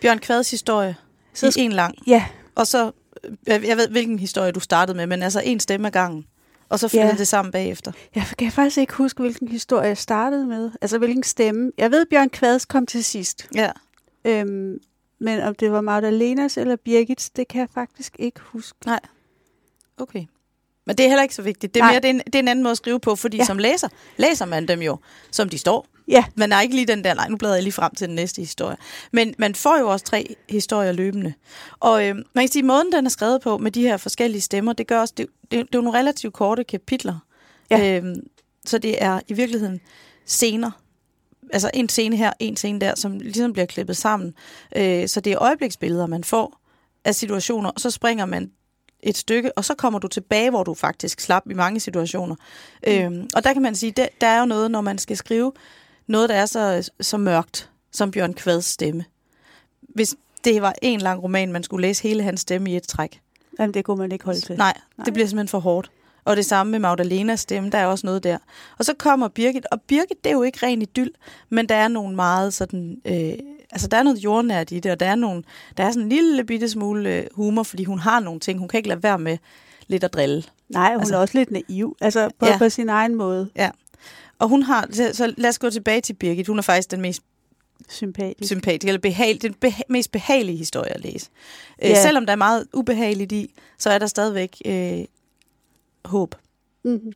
Bjørn 0.00 0.18
Kvads 0.18 0.50
historie 0.50 0.96
Så 1.34 1.54
i 1.58 1.60
en 1.62 1.72
lang. 1.72 1.94
Ja, 2.06 2.24
Og 2.54 2.66
så, 2.66 2.90
øh, 3.24 3.32
jeg 3.46 3.64
jeg 3.66 3.76
ved, 3.76 3.88
hvilken 3.88 4.18
historie 4.18 4.52
du 4.52 4.60
startede 4.60 4.96
med, 4.96 5.06
men 5.06 5.22
altså 5.22 5.40
en 5.44 5.60
stemme 5.60 5.86
ad 5.86 5.92
gangen. 5.92 6.26
Og 6.68 6.78
så 6.78 6.88
flyttede 6.88 7.12
Ja. 7.12 7.16
det 7.18 7.28
sammen 7.28 7.52
bagefter. 7.52 7.92
Jeg 8.14 8.24
kan 8.38 8.52
faktisk 8.52 8.78
ikke 8.78 8.92
huske, 8.94 9.20
hvilken 9.22 9.48
historie 9.48 9.86
jeg 9.88 9.98
startede 9.98 10.46
med. 10.46 10.70
Altså, 10.80 10.98
hvilken 10.98 11.22
stemme. 11.22 11.72
Jeg 11.78 11.90
ved, 11.90 12.06
Bjørn 12.06 12.30
Kvads 12.30 12.64
kom 12.64 12.86
til 12.86 13.04
sidst. 13.04 13.48
Ja. 13.54 13.70
Øhm, 14.24 14.78
men 15.20 15.40
om 15.42 15.54
det 15.54 15.72
var 15.72 15.80
Magdalenas 15.80 16.56
eller 16.56 16.76
Birgits, 16.76 17.30
det 17.30 17.48
kan 17.48 17.60
jeg 17.60 17.68
faktisk 17.74 18.16
ikke 18.18 18.40
huske. 18.40 18.78
Okay. 19.98 20.24
Men 20.86 20.96
det 20.98 21.04
er 21.04 21.08
heller 21.08 21.22
ikke 21.22 21.34
så 21.34 21.42
vigtigt. 21.42 21.74
Det 21.74 21.80
er, 21.80 21.84
Nej. 21.84 21.92
mere, 21.92 22.00
det 22.00 22.08
er, 22.08 22.14
en, 22.14 22.20
det 22.26 22.34
er 22.34 22.38
en 22.38 22.48
anden 22.48 22.62
måde 22.62 22.70
at 22.70 22.76
skrive 22.76 23.00
på, 23.00 23.16
fordi. 23.16 23.36
Ja. 23.36 23.44
som 23.44 23.58
læser, 23.58 23.88
læser 24.16 24.44
man 24.44 24.68
dem 24.68 24.82
jo, 24.82 24.96
som 25.30 25.48
de 25.48 25.58
står. 25.58 25.86
Ja, 26.10 26.24
Man 26.34 26.52
er 26.52 26.60
ikke 26.60 26.74
lige 26.74 26.86
den 26.86 27.04
der, 27.04 27.14
nej, 27.14 27.28
nu 27.28 27.36
bladrer 27.36 27.54
jeg 27.54 27.62
lige 27.62 27.72
frem 27.72 27.94
til 27.94 28.08
den 28.08 28.14
næste 28.14 28.42
historie. 28.42 28.76
Men 29.12 29.34
man 29.38 29.54
får 29.54 29.78
jo 29.78 29.88
også 29.88 30.04
tre 30.04 30.36
historier 30.48 30.92
løbende. 30.92 31.32
Og 31.80 32.08
øh, 32.08 32.14
man 32.14 32.24
kan 32.44 32.48
sige, 32.48 32.60
at 32.60 32.66
måden, 32.66 32.92
den 32.92 33.06
er 33.06 33.10
skrevet 33.10 33.40
på 33.40 33.58
med 33.58 33.70
de 33.70 33.82
her 33.82 33.96
forskellige 33.96 34.40
stemmer, 34.40 34.72
det 34.72 34.86
gør 34.86 35.00
også, 35.00 35.14
det, 35.16 35.26
det, 35.42 35.50
det 35.50 35.58
er 35.58 35.66
jo 35.74 35.80
nogle 35.80 35.98
relativt 35.98 36.34
korte 36.34 36.64
kapitler. 36.64 37.18
Ja. 37.70 37.96
Øhm, 37.96 38.14
så 38.66 38.78
det 38.78 39.02
er 39.02 39.20
i 39.28 39.32
virkeligheden 39.32 39.80
scener. 40.26 40.70
Altså 41.52 41.70
en 41.74 41.88
scene 41.88 42.16
her, 42.16 42.32
en 42.38 42.56
scene 42.56 42.80
der, 42.80 42.94
som 42.94 43.18
ligesom 43.18 43.52
bliver 43.52 43.66
klippet 43.66 43.96
sammen. 43.96 44.34
Øh, 44.76 45.08
så 45.08 45.20
det 45.20 45.32
er 45.32 45.42
øjebliksbilleder, 45.42 46.06
man 46.06 46.24
får 46.24 46.60
af 47.04 47.14
situationer, 47.14 47.70
og 47.70 47.80
så 47.80 47.90
springer 47.90 48.26
man 48.26 48.50
et 49.02 49.16
stykke, 49.16 49.58
og 49.58 49.64
så 49.64 49.74
kommer 49.74 49.98
du 49.98 50.08
tilbage, 50.08 50.50
hvor 50.50 50.64
du 50.64 50.74
faktisk 50.74 51.20
slap 51.20 51.42
i 51.50 51.54
mange 51.54 51.80
situationer. 51.80 52.34
Mm. 52.86 52.92
Øhm, 52.92 53.28
og 53.36 53.44
der 53.44 53.52
kan 53.52 53.62
man 53.62 53.74
sige, 53.74 53.92
der, 53.92 54.06
der 54.20 54.26
er 54.26 54.40
jo 54.40 54.46
noget, 54.46 54.70
når 54.70 54.80
man 54.80 54.98
skal 54.98 55.16
skrive 55.16 55.52
noget, 56.10 56.28
der 56.28 56.34
er 56.34 56.46
så, 56.46 56.90
så 57.00 57.16
mørkt, 57.16 57.70
som 57.92 58.10
Bjørn 58.10 58.34
Kvads 58.34 58.64
stemme. 58.64 59.04
Hvis 59.82 60.14
det 60.44 60.62
var 60.62 60.74
en 60.82 61.00
lang 61.00 61.22
roman, 61.22 61.52
man 61.52 61.62
skulle 61.62 61.82
læse 61.88 62.02
hele 62.02 62.22
hans 62.22 62.40
stemme 62.40 62.70
i 62.70 62.76
et 62.76 62.82
træk. 62.82 63.20
Jamen, 63.58 63.74
det 63.74 63.84
kunne 63.84 63.96
man 63.98 64.12
ikke 64.12 64.24
holde 64.24 64.40
til. 64.40 64.56
Nej, 64.56 64.72
Nej. 64.98 65.04
det 65.04 65.12
bliver 65.14 65.26
simpelthen 65.26 65.48
for 65.48 65.58
hårdt. 65.58 65.90
Og 66.24 66.36
det 66.36 66.46
samme 66.46 66.70
med 66.70 66.78
Magdalenas 66.78 67.40
stemme, 67.40 67.70
der 67.70 67.78
er 67.78 67.86
også 67.86 68.06
noget 68.06 68.24
der. 68.24 68.38
Og 68.78 68.84
så 68.84 68.94
kommer 68.98 69.28
Birgit, 69.28 69.66
og 69.72 69.80
Birgit, 69.82 70.24
det 70.24 70.30
er 70.30 70.34
jo 70.34 70.42
ikke 70.42 70.66
ren 70.66 70.82
idyll, 70.82 71.10
men 71.48 71.68
der 71.68 71.74
er 71.74 71.88
nogle 71.88 72.16
meget 72.16 72.54
sådan, 72.54 73.00
øh, 73.04 73.32
altså 73.70 73.88
der 73.88 73.96
er 73.96 74.02
noget 74.02 74.18
jordnært 74.18 74.72
i 74.72 74.80
det, 74.80 74.92
og 74.92 75.00
der 75.00 75.06
er, 75.06 75.14
nogle, 75.14 75.42
der 75.76 75.84
er 75.84 75.90
sådan 75.90 76.02
en 76.02 76.08
lille 76.08 76.44
bitte 76.44 76.68
smule 76.68 77.10
øh, 77.16 77.24
humor, 77.34 77.62
fordi 77.62 77.84
hun 77.84 77.98
har 77.98 78.20
nogle 78.20 78.40
ting, 78.40 78.58
hun 78.58 78.68
kan 78.68 78.78
ikke 78.78 78.88
lade 78.88 79.02
være 79.02 79.18
med 79.18 79.38
lidt 79.86 80.04
at 80.04 80.12
drille. 80.12 80.42
Nej, 80.68 80.90
hun 80.92 81.00
Altså- 81.00 81.14
er 81.14 81.18
også 81.18 81.38
lidt 81.38 81.50
naiv. 81.50 81.96
Altså, 82.00 82.28
på, 82.38 82.46
Ja. 82.46 82.52
ja. 82.52 82.58
på 82.58 82.68
sin 82.68 82.88
egen 82.88 83.14
måde 83.14 83.48
Og 84.38 84.48
hun 84.48 84.62
har, 84.62 84.86
så, 84.92 85.10
så 85.12 85.34
lad 85.36 85.48
os 85.48 85.58
gå 85.58 85.70
tilbage 85.70 86.00
til 86.00 86.12
Birgit, 86.14 86.46
hun 86.46 86.58
er 86.58 86.62
faktisk 86.62 86.90
den 86.90 87.00
mest 87.00 87.22
sympatisk. 87.88 88.48
sympatisk, 88.48 88.88
eller 88.88 88.98
behag, 89.00 89.38
den 89.42 89.54
beha- 89.64 89.82
mest 89.88 90.12
behagelige 90.12 90.56
historie 90.58 90.90
at 90.94 91.00
læse. 91.00 91.28
Øh, 91.82 91.90
Ja. 91.90 92.02
selvom 92.02 92.26
der 92.26 92.32
er 92.32 92.36
meget 92.36 92.66
ubehageligt 92.74 93.32
i, 93.32 93.54
så 93.78 93.90
er 93.90 93.98
der 93.98 94.06
stadigvæk 94.06 94.56
øh, 94.64 95.04
håb. 96.04 96.34
mm-hmm. 96.84 97.12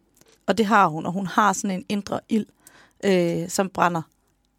Og 0.47 0.59
det 0.59 0.67
har 0.67 0.87
hun, 0.89 1.07
og 1.07 1.13
hun 1.13 1.27
har 1.27 1.53
sådan 1.53 1.71
en 1.71 1.85
indre 1.89 2.21
ild, 2.29 2.47
øh, 3.05 3.49
som 3.49 3.69
brænder 3.69 4.03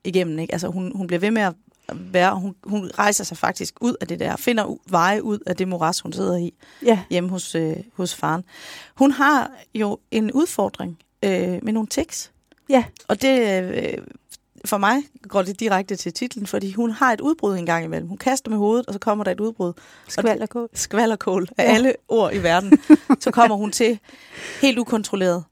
igennem. 0.04 0.40
Ikke? 0.40 0.54
Altså 0.54 0.68
hun, 0.68 0.92
hun 0.96 1.08
bliver 1.08 1.20
ved 1.20 1.32
med 1.32 1.42
at 1.42 1.54
være, 1.94 2.36
hun, 2.40 2.56
hun 2.64 2.92
rejser 3.00 3.24
sig 3.24 3.38
faktisk 3.38 3.74
ud 3.82 3.96
af 4.02 4.08
det 4.08 4.20
der, 4.20 4.36
finder 4.36 4.76
veje 4.90 5.24
ud 5.24 5.40
af 5.46 5.56
det 5.56 5.68
moras, 5.68 6.00
hun 6.00 6.14
sidder 6.14 6.38
i 6.38 6.54
Ja, 6.86 7.00
hjemme 7.10 7.30
hos, 7.30 7.56
øh, 7.56 7.76
hos 7.94 8.16
faren. 8.16 8.44
Hun 8.96 9.12
har 9.12 9.52
jo 9.76 10.00
en 10.12 10.32
udfordring 10.32 10.98
øh, 11.24 11.60
med 11.64 11.74
nogle 11.74 11.88
tics, 11.88 12.32
ja, 12.70 12.84
og 13.08 13.22
det 13.22 13.62
øh, 13.74 13.98
for 14.66 14.78
mig 14.78 15.04
går 15.28 15.42
det 15.42 15.60
direkte 15.60 15.96
til 15.96 16.14
titlen, 16.14 16.48
fordi 16.48 16.72
hun 16.72 16.92
har 16.92 17.14
et 17.14 17.22
udbrud 17.22 17.58
en 17.58 17.66
gang 17.66 17.86
imellem. 17.86 18.08
Hun 18.10 18.18
kaster 18.18 18.50
med 18.50 18.58
hovedet, 18.58 18.86
og 18.86 18.94
så 18.94 19.00
kommer 19.00 19.24
der 19.24 19.32
et 19.32 19.40
udbrud. 19.40 19.74
skvalderkål. 20.08 20.70
Skvallerkål 20.74 21.48
af 21.58 21.64
Ja. 21.64 21.74
alle 21.74 21.94
ord 22.08 22.34
i 22.34 22.44
verden. 22.44 22.80
Så 23.20 23.32
kommer 23.32 23.56
hun 23.56 23.72
til 23.72 24.00
helt 24.62 24.78
ukontrolleret 24.80 25.44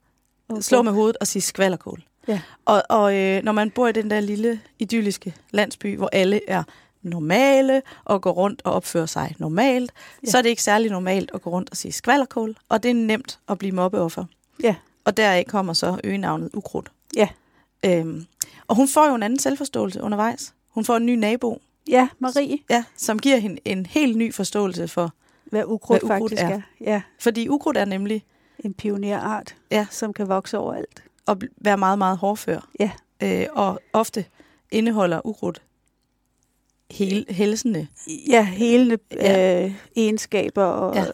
okay. 0.49 0.61
slå 0.61 0.81
med 0.81 0.91
hovedet 0.91 1.17
og 1.17 1.27
sige 1.27 1.41
skvallerkål. 1.41 2.03
Ja. 2.27 2.41
Og, 2.65 2.83
og 2.89 3.15
øh, 3.15 3.43
når 3.43 3.51
man 3.51 3.71
bor 3.71 3.87
i 3.87 3.91
den 3.91 4.09
der 4.09 4.19
lille 4.19 4.59
idylliske 4.79 5.35
landsby, 5.51 5.97
hvor 5.97 6.09
alle 6.11 6.41
er 6.49 6.63
normale 7.01 7.81
og 8.05 8.21
går 8.21 8.31
rundt 8.31 8.61
og 8.65 8.73
opfører 8.73 9.05
sig 9.05 9.35
normalt, 9.39 9.91
ja. 10.25 10.31
Så 10.31 10.37
er 10.37 10.41
det 10.41 10.49
ikke 10.49 10.63
særlig 10.63 10.91
normalt 10.91 11.31
at 11.33 11.41
gå 11.41 11.49
rundt 11.49 11.69
og 11.69 11.77
sige 11.77 11.91
skvallerkål, 11.91 12.55
og 12.69 12.83
det 12.83 12.89
er 12.91 12.95
nemt 12.95 13.39
at 13.49 13.57
blive 13.57 13.71
mobbeoffer. 13.71 14.25
Ja. 14.63 14.75
Og 15.05 15.17
deraf 15.17 15.45
kommer 15.47 15.73
så 15.73 15.99
øgenavnet 16.03 16.49
ukrudt. 16.53 16.91
Ja. 17.15 17.27
Øhm, 17.85 18.25
og 18.67 18.75
hun 18.75 18.87
får 18.87 19.07
jo 19.07 19.15
en 19.15 19.23
anden 19.23 19.39
selvforståelse 19.39 20.01
undervejs. 20.01 20.53
Hun 20.69 20.85
får 20.85 20.97
en 20.97 21.05
ny 21.05 21.15
nabo, 21.15 21.61
Ja, 21.87 22.07
Marie. 22.19 22.57
ja, 22.69 22.83
som 22.97 23.19
giver 23.19 23.37
hende 23.37 23.59
en 23.65 23.85
helt 23.85 24.17
ny 24.17 24.33
forståelse 24.33 24.87
for, 24.87 25.13
Hvad 25.45 25.63
ukrudt, 25.65 26.01
Hvad 26.01 26.15
ukrudt 26.17 26.31
faktisk 26.31 26.41
er. 26.43 26.49
er. 26.49 26.61
Ja, 26.81 27.01
fordi 27.19 27.49
ukrudt 27.49 27.77
er 27.77 27.85
nemlig 27.85 28.23
en 28.59 28.73
pionerart, 28.73 29.55
Ja. 29.71 29.85
som 29.91 30.13
kan 30.13 30.27
vokse 30.27 30.57
overalt. 30.57 31.03
bl- 31.31 31.53
være 31.57 31.77
meget, 31.77 31.97
meget 31.97 32.17
hårdfør. 32.17 32.67
Ja. 32.79 32.91
Øh, 33.23 33.45
og 33.51 33.79
ofte 33.93 34.25
indeholder 34.71 35.25
ukrudt 35.25 35.61
hele, 36.91 37.25
helsende, 37.29 37.87
Ja, 38.29 38.43
hele 38.45 38.99
Ja. 39.11 39.65
øh, 39.65 39.73
egenskaber 39.95 40.63
og... 40.63 40.95
Ja. 40.95 41.05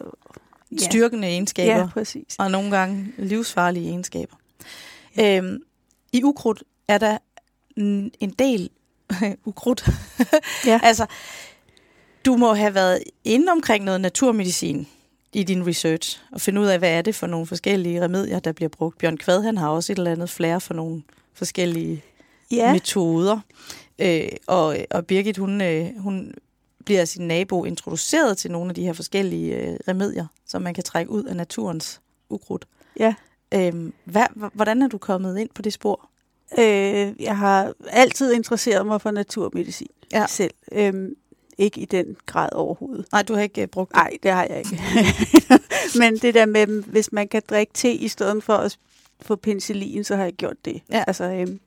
Ja. 0.72 0.76
styrkende 0.90 1.28
egenskaber, 1.28 1.76
Ja, 1.78 1.86
præcis. 1.86 2.36
og 2.38 2.50
nogle 2.50 2.70
gange 2.70 3.12
livsfarlige 3.18 3.88
egenskaber. 3.88 4.36
Øhm, 5.20 5.58
I 6.12 6.22
ukrudt 6.24 6.62
er 6.88 6.98
der 6.98 7.18
en 7.76 8.30
del 8.38 8.70
ukrudt. 9.44 9.88
Ja. 10.66 10.80
altså, 10.88 11.06
du 12.24 12.36
må 12.36 12.54
have 12.54 12.74
været 12.74 13.02
inde 13.24 13.52
omkring 13.52 13.84
noget 13.84 14.00
naturmedicin 14.00 14.88
i 15.32 15.42
din 15.42 15.66
research, 15.66 16.20
og 16.32 16.40
finde 16.40 16.60
ud 16.60 16.66
af, 16.66 16.78
hvad 16.78 16.90
er 16.90 17.02
det 17.02 17.14
for 17.14 17.26
nogle 17.26 17.46
forskellige 17.46 18.04
remedier, 18.04 18.38
der 18.38 18.52
bliver 18.52 18.68
brugt. 18.68 18.98
Bjørn 18.98 19.16
Kvad, 19.16 19.42
han 19.42 19.56
har 19.58 19.68
også 19.68 19.92
et 19.92 19.98
eller 19.98 20.10
andet 20.12 20.30
flere 20.30 20.60
for 20.60 20.74
nogle 20.74 21.02
forskellige 21.34 22.02
Ja, 22.50 22.72
metoder. 22.72 23.40
Øh, 23.98 24.28
og, 24.46 24.76
og 24.90 25.06
Birgit, 25.06 25.36
hun, 25.36 25.60
øh, 25.60 25.98
hun 25.98 26.34
bliver 26.90 27.04
sin 27.04 27.28
nabo 27.28 27.64
introduceret 27.64 28.38
til 28.38 28.50
nogle 28.50 28.68
af 28.70 28.74
de 28.74 28.82
her 28.82 28.92
forskellige 28.92 29.56
øh, 29.56 29.76
remedier, 29.88 30.26
som 30.46 30.62
man 30.62 30.74
kan 30.74 30.84
trække 30.84 31.10
ud 31.10 31.24
af 31.24 31.36
naturens 31.36 32.00
ukrudt. 32.30 32.66
ja. 32.98 33.14
Øh, 33.54 33.90
hvad, 34.04 34.50
hvordan 34.54 34.82
er 34.82 34.88
du 34.88 34.98
kommet 34.98 35.38
ind 35.38 35.48
på 35.54 35.62
det 35.62 35.72
spor? 35.72 36.08
Øh, 36.58 37.12
jeg 37.22 37.36
har 37.38 37.72
altid 37.90 38.32
interesseret 38.32 38.86
mig 38.86 39.00
for 39.00 39.10
naturmedicin 39.10 39.86
Ja. 40.12 40.26
selv. 40.28 40.54
Øhm, 40.72 41.14
ikke 41.58 41.80
i 41.80 41.84
den 41.84 42.16
grad 42.26 42.48
overhovedet. 42.52 43.06
Nej, 43.12 43.22
du 43.22 43.34
har 43.34 43.42
ikke 43.42 43.62
øh, 43.62 43.68
brugt 43.68 43.90
det. 43.90 43.96
Nej, 43.96 44.10
det 44.22 44.30
har 44.30 44.44
jeg 44.50 44.58
ikke. 44.58 44.80
Men 46.00 46.16
det 46.16 46.34
der 46.34 46.46
med, 46.46 46.66
hvis 46.66 47.12
man 47.12 47.28
kan 47.28 47.42
drikke 47.50 47.72
te 47.74 47.92
i 47.92 48.08
stedet 48.08 48.44
for 48.44 48.54
at 48.54 48.78
få 49.22 49.36
penicillin, 49.36 50.04
så 50.04 50.16
har 50.16 50.24
jeg 50.24 50.32
gjort 50.32 50.64
det. 50.64 50.82
Ja. 50.90 51.04
Altså, 51.06 51.24
øhm, 51.24 51.60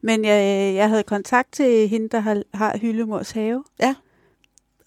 men 0.00 0.24
jeg, 0.24 0.74
jeg 0.74 0.88
havde 0.88 1.02
kontakt 1.02 1.52
til 1.52 1.88
hende, 1.88 2.08
der 2.08 2.20
har, 2.20 2.42
har 2.54 2.78
Hyllemors 2.78 3.30
have. 3.30 3.64
Ja. 3.80 3.94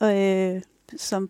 Og, 0.02 0.22
øh, 0.22 0.62
som 0.98 1.30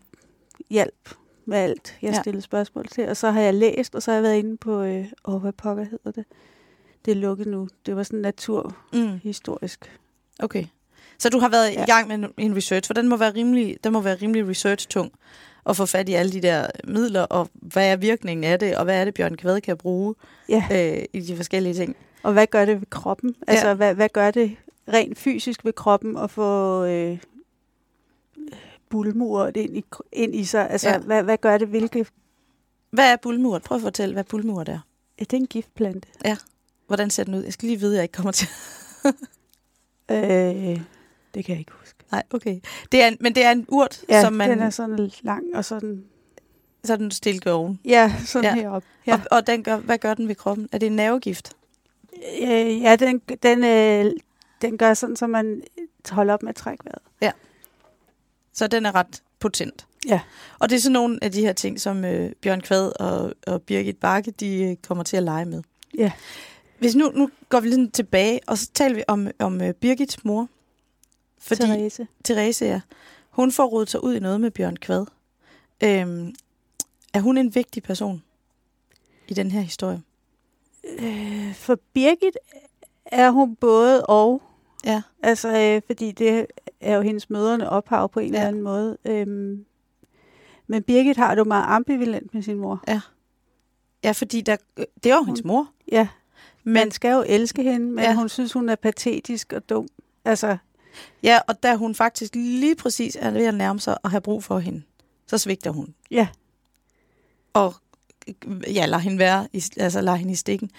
hjalp 0.69 1.09
med 1.45 1.57
alt, 1.57 1.97
jeg 2.01 2.13
Ja. 2.13 2.21
stillede 2.21 2.41
spørgsmål 2.41 2.87
til. 2.87 3.09
Og 3.09 3.17
så 3.17 3.31
har 3.31 3.41
jeg 3.41 3.53
læst, 3.53 3.95
og 3.95 4.03
så 4.03 4.11
har 4.11 4.15
jeg 4.15 4.23
været 4.23 4.37
inde 4.37 4.57
på, 4.57 4.81
øh, 4.81 5.05
åh, 5.25 5.41
hvad 5.41 5.51
pokker 5.53 5.83
hedder 5.83 6.11
det? 6.11 6.25
Det 7.05 7.11
er 7.11 7.15
lukket 7.15 7.47
nu. 7.47 7.67
Det 7.85 7.95
var 7.95 8.03
sådan 8.03 8.19
naturhistorisk. 8.19 9.91
Mm, 10.39 10.45
okay. 10.45 10.65
Så 11.19 11.29
du 11.29 11.39
har 11.39 11.49
været 11.49 11.73
Ja. 11.73 11.83
i 11.83 11.85
gang 11.85 12.07
med 12.07 12.29
en, 12.37 12.55
research, 12.55 12.87
for 12.87 12.93
den 12.93 13.07
må 13.07 13.17
være 13.17 13.33
rimelig, 13.33 13.77
den 13.83 13.93
må 13.93 14.01
være 14.01 14.15
rimelig 14.21 14.47
research-tung 14.47 15.11
at 15.65 15.77
få 15.77 15.85
fat 15.85 16.09
i 16.09 16.13
alle 16.13 16.31
de 16.31 16.41
der 16.41 16.67
midler, 16.83 17.21
og 17.21 17.49
hvad 17.53 17.91
er 17.91 17.95
virkningen 17.95 18.43
af 18.43 18.59
det, 18.59 18.75
og 18.77 18.83
hvad 18.83 19.01
er 19.01 19.05
det, 19.05 19.13
Bjørn 19.13 19.35
Kvad 19.37 19.61
kan 19.61 19.77
bruge 19.77 20.15
Ja. 20.49 20.63
øh, 20.71 21.03
i 21.13 21.19
de 21.21 21.35
forskellige 21.35 21.73
ting. 21.73 21.95
Og 22.23 22.33
hvad 22.33 22.47
gør 22.47 22.65
det 22.65 22.79
ved 22.81 22.87
kroppen? 22.89 23.35
Altså, 23.47 23.67
Ja. 23.67 23.73
hvad, 23.73 23.93
hvad 23.95 24.09
gør 24.09 24.31
det 24.31 24.55
rent 24.93 25.17
fysisk 25.17 25.65
ved 25.65 25.73
kroppen 25.73 26.17
at 26.17 26.31
få 26.31 26.83
øh, 26.85 27.17
bulmuret 28.91 29.57
ind 29.57 29.77
i, 29.77 29.85
ind 30.11 30.35
i 30.35 30.43
sig? 30.45 30.69
Altså, 30.69 30.87
Ja. 30.89 30.93
ja. 30.93 30.99
hvad, 30.99 31.23
hvad 31.23 31.37
gør 31.37 31.57
det? 31.57 31.67
Hvilke... 31.67 32.05
Hvad 32.91 33.11
er 33.11 33.15
bulmuret? 33.21 33.63
Prøv 33.63 33.75
at 33.75 33.81
fortælle, 33.81 34.13
hvad 34.13 34.23
bulmuret 34.23 34.69
er. 34.69 34.79
Er 35.17 35.25
det 35.25 35.33
en 35.33 35.47
giftplante? 35.47 36.07
Hvordan 36.87 37.09
ser 37.09 37.23
den 37.23 37.35
ud? 37.35 37.43
Jeg 37.43 37.53
skal 37.53 37.67
lige 37.67 37.79
vide, 37.79 37.91
at 37.91 37.95
jeg 37.95 38.03
ikke 38.03 38.13
kommer 38.13 38.31
til. 38.31 38.47
Øh, 40.11 40.81
det 41.33 41.45
kan 41.45 41.53
jeg 41.53 41.59
ikke 41.59 41.71
huske. 41.79 41.99
Nej, 42.11 42.23
okay. 42.33 42.59
Det 42.91 43.03
er 43.03 43.07
en, 43.07 43.17
men 43.19 43.35
det 43.35 43.43
er 43.43 43.51
en 43.51 43.65
urt, 43.69 44.01
Ja, 44.09 44.21
som 44.21 44.33
man 44.33 44.49
den 44.49 44.59
er 44.59 44.69
sådan 44.69 45.11
lang 45.21 45.43
og 45.55 45.65
sådan... 45.65 46.03
sådan 46.83 47.11
stilke 47.11 47.51
oven. 47.51 47.79
Ja, 47.85 48.13
sådan 48.25 48.43
Ja. 48.43 48.55
ja. 48.55 48.61
heroppe. 48.61 48.87
Ja. 49.07 49.11
Ja. 49.11 49.21
Og, 49.31 49.37
og 49.37 49.47
den 49.47 49.63
gør, 49.63 49.77
hvad 49.77 49.97
gør 49.97 50.13
den 50.13 50.27
ved 50.27 50.35
kroppen? 50.35 50.69
Er 50.71 50.77
det 50.77 50.85
en 50.87 50.95
nervegift? 50.95 51.53
Øh, 52.41 52.81
ja, 52.81 52.95
den, 52.95 53.19
den, 53.19 53.63
øh, 53.63 54.11
den 54.61 54.77
gør 54.77 54.93
sådan, 54.93 55.15
så 55.15 55.27
man 55.27 55.63
holder 56.09 56.33
op 56.33 56.43
med 56.43 56.49
at 56.49 56.55
trække 56.55 56.85
vejret. 56.85 57.01
Så 58.53 58.67
den 58.67 58.85
er 58.85 58.95
ret 58.95 59.23
potent. 59.39 59.87
Ja. 60.07 60.21
Og 60.59 60.69
det 60.69 60.75
er 60.75 60.79
sådan 60.79 60.93
nogle 60.93 61.19
af 61.21 61.31
de 61.31 61.41
her 61.41 61.53
ting, 61.53 61.81
som 61.81 62.05
øh, 62.05 62.31
Bjørn 62.41 62.61
Kvad 62.61 62.91
og, 62.99 63.33
og 63.47 63.61
Birgit 63.61 63.97
Bakke, 63.97 64.31
de 64.31 64.63
øh, 64.63 64.75
kommer 64.87 65.03
til 65.03 65.17
at 65.17 65.23
lege 65.23 65.45
med. 65.45 65.63
Ja. 65.97 66.11
Hvis 66.79 66.95
nu, 66.95 67.11
nu 67.15 67.29
går 67.49 67.59
vi 67.59 67.67
lidt 67.67 67.93
tilbage, 67.93 68.39
og 68.47 68.57
så 68.57 68.69
taler 68.73 68.95
vi 68.95 69.03
om, 69.07 69.27
om 69.39 69.61
øh, 69.61 69.73
Birgits 69.73 70.25
mor. 70.25 70.47
Fordi 71.39 71.61
Therese. 71.61 72.07
Therese, 72.23 72.65
ja, 72.65 72.81
hun 73.29 73.51
får 73.51 73.65
rodet 73.65 73.89
sig 73.89 74.03
ud 74.03 74.15
i 74.15 74.19
noget 74.19 74.41
med 74.41 74.51
Bjørn 74.51 74.77
Kvad. 74.77 75.05
Øhm, 75.83 76.35
er 77.13 77.19
hun 77.19 77.37
en 77.37 77.55
vigtig 77.55 77.83
person 77.83 78.23
i 79.27 79.33
den 79.33 79.51
her 79.51 79.61
historie? 79.61 80.01
Øh, 80.99 81.55
for 81.55 81.79
Birgit 81.93 82.37
er 83.05 83.29
hun 83.29 83.55
både 83.55 84.05
og. 84.05 84.41
Ja. 84.85 85.01
Altså, 85.23 85.57
øh, 85.57 85.81
fordi 85.87 86.11
det 86.11 86.45
er 86.81 86.95
jo 86.95 87.01
hendes 87.01 87.29
mødrene 87.29 87.69
ophav 87.69 88.09
på 88.09 88.19
en 88.19 88.31
Ja. 88.33 88.37
eller 88.37 88.47
anden 88.47 88.61
måde. 88.61 88.97
Øhm, 89.05 89.65
men 90.67 90.83
Birgit 90.83 91.17
har 91.17 91.29
det 91.35 91.39
jo 91.39 91.43
meget 91.43 91.65
ambivalent 91.67 92.33
med 92.33 92.41
sin 92.41 92.57
mor. 92.57 92.83
Ja, 94.03 94.11
fordi 94.11 94.41
der, 94.41 94.57
øh, 94.77 94.85
det 95.03 95.11
er 95.11 95.15
jo 95.15 95.23
hendes 95.23 95.43
mor. 95.43 95.69
Ja, 95.91 96.07
Men, 96.63 96.73
man 96.73 96.91
skal 96.91 97.11
jo 97.13 97.23
elske 97.27 97.63
hende, 97.63 97.85
men 97.85 97.99
Ja. 98.03 98.09
ja. 98.09 98.15
hun 98.15 98.29
synes, 98.29 98.53
hun 98.53 98.69
er 98.69 98.75
patetisk 98.75 99.53
og 99.53 99.69
dum. 99.69 99.87
Altså, 100.25 100.57
ja, 101.23 101.39
og 101.47 101.63
da 101.63 101.75
hun 101.75 101.95
faktisk 101.95 102.35
lige 102.35 102.75
præcis 102.75 103.17
er 103.19 103.31
ved 103.31 103.45
at 103.45 103.53
nærme 103.53 103.79
sig 103.79 103.97
og 104.05 104.11
have 104.11 104.21
brug 104.21 104.43
for 104.43 104.59
hende, 104.59 104.81
så 105.27 105.37
svigter 105.37 105.71
hun. 105.71 105.95
ja. 106.11 106.27
og 107.53 107.73
ja, 108.73 108.85
lad 108.85 108.99
hende 108.99 109.19
være, 109.19 109.47
i, 109.53 109.63
altså 109.77 110.01
lad 110.01 110.17
hende 110.17 110.31
i 110.31 110.35
stikken. 110.35 110.69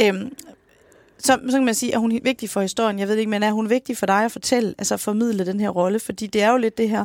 Øhm, 0.00 0.32
så, 1.22 1.38
så 1.48 1.56
kan 1.56 1.64
man 1.64 1.74
sige, 1.74 1.94
at 1.94 2.00
hun 2.00 2.12
er 2.12 2.20
vigtig 2.22 2.50
for 2.50 2.60
historien. 2.60 2.98
Jeg 2.98 3.08
ved 3.08 3.16
ikke, 3.16 3.30
men 3.30 3.42
er 3.42 3.52
hun 3.52 3.70
vigtig 3.70 3.96
for 3.96 4.06
dig 4.06 4.24
at 4.24 4.32
fortælle, 4.32 4.74
altså 4.78 4.94
at 4.94 5.00
formidle 5.00 5.46
den 5.46 5.60
her 5.60 5.68
rolle? 5.68 6.00
Fordi 6.00 6.26
det 6.26 6.42
er 6.42 6.50
jo 6.50 6.56
lidt 6.56 6.78
det 6.78 6.88
her, 6.88 7.04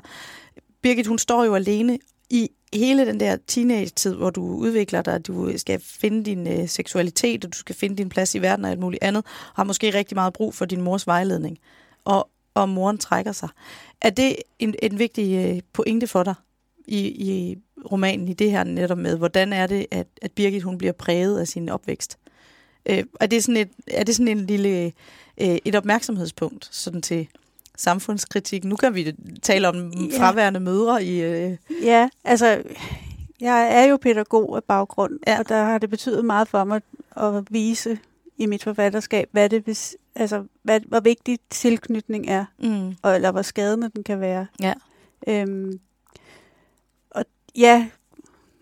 Birgit, 0.81 1.07
hun 1.07 1.19
står 1.19 1.43
jo 1.43 1.55
alene 1.55 1.99
i 2.29 2.49
hele 2.73 3.05
den 3.05 3.19
der 3.19 3.37
teenage-tid, 3.47 4.15
hvor 4.15 4.29
du 4.29 4.41
udvikler 4.41 5.01
dig, 5.01 5.27
du 5.27 5.57
skal 5.57 5.81
finde 5.83 6.23
din 6.23 6.47
øh, 6.47 6.67
seksualitet, 6.67 7.45
og 7.45 7.53
du 7.53 7.57
skal 7.57 7.75
finde 7.75 7.95
din 7.95 8.09
plads 8.09 8.35
i 8.35 8.41
verden 8.41 8.65
og 8.65 8.71
alt 8.71 8.79
muligt 8.79 9.03
andet, 9.03 9.25
og 9.25 9.55
har 9.55 9.63
måske 9.63 9.89
rigtig 9.89 10.15
meget 10.15 10.33
brug 10.33 10.53
for 10.53 10.65
din 10.65 10.81
mors 10.81 11.07
vejledning. 11.07 11.57
Og, 12.05 12.29
og 12.53 12.69
moren 12.69 12.97
trækker 12.97 13.31
sig. 13.31 13.49
Er 14.01 14.09
det 14.09 14.35
en, 14.59 14.75
en 14.83 14.99
vigtig 14.99 15.45
øh, 15.45 15.61
pointe 15.73 16.07
for 16.07 16.23
dig 16.23 16.35
i, 16.87 16.99
i 16.99 17.57
romanen, 17.91 18.27
i 18.27 18.33
det 18.33 18.51
her 18.51 18.63
netop 18.63 18.97
med, 18.97 19.17
hvordan 19.17 19.53
er 19.53 19.67
det, 19.67 19.85
at, 19.91 20.07
at 20.21 20.31
Birgit 20.31 20.63
hun 20.63 20.77
bliver 20.77 20.93
præget 20.93 21.39
af 21.39 21.47
sin 21.47 21.69
opvækst? 21.69 22.17
Øh, 22.89 23.03
er, 23.19 23.25
det 23.27 23.43
sådan 23.43 23.57
et, 23.57 23.69
er 23.87 24.03
det 24.03 24.15
sådan 24.15 24.27
en 24.37 24.45
lille 24.45 24.85
øh, 25.41 25.57
et 25.65 25.75
opmærksomhedspunkt 25.75 26.69
sådan 26.71 27.01
til 27.01 27.27
samfundskritik? 27.77 28.63
Nu 28.63 28.75
kan 28.75 28.95
vi 28.95 29.13
tale 29.41 29.67
om 29.69 29.91
Ja. 29.93 30.19
fraværende 30.19 30.59
mødre 30.59 31.03
i... 31.05 31.21
Øh, 31.21 31.57
Ja, 31.83 32.09
altså, 32.23 32.63
jeg 33.41 33.67
er 33.71 33.83
jo 33.83 33.97
pædagog 33.97 34.55
af 34.55 34.63
baggrund, 34.63 35.19
Ja. 35.27 35.39
og 35.39 35.49
der 35.49 35.63
har 35.63 35.77
det 35.77 35.89
betydet 35.89 36.25
meget 36.25 36.47
for 36.47 36.63
mig 36.63 36.81
at 37.17 37.43
vise 37.49 37.99
i 38.37 38.45
mit 38.45 38.63
forfatterskab, 38.63 39.29
hvad 39.31 39.49
det, 39.49 39.63
hvis, 39.63 39.95
altså, 40.15 40.43
hvad, 40.63 40.79
hvor 40.79 40.99
vigtig 40.99 41.39
tilknytning 41.49 42.27
er, 42.29 42.45
mm, 42.59 42.95
og, 43.01 43.15
eller 43.15 43.31
hvor 43.31 43.41
skadende 43.41 43.89
den 43.95 44.03
kan 44.03 44.19
være. 44.19 44.47
Ja. 44.61 44.73
Øhm, 45.27 45.79
og 47.09 47.25
ja, 47.55 47.87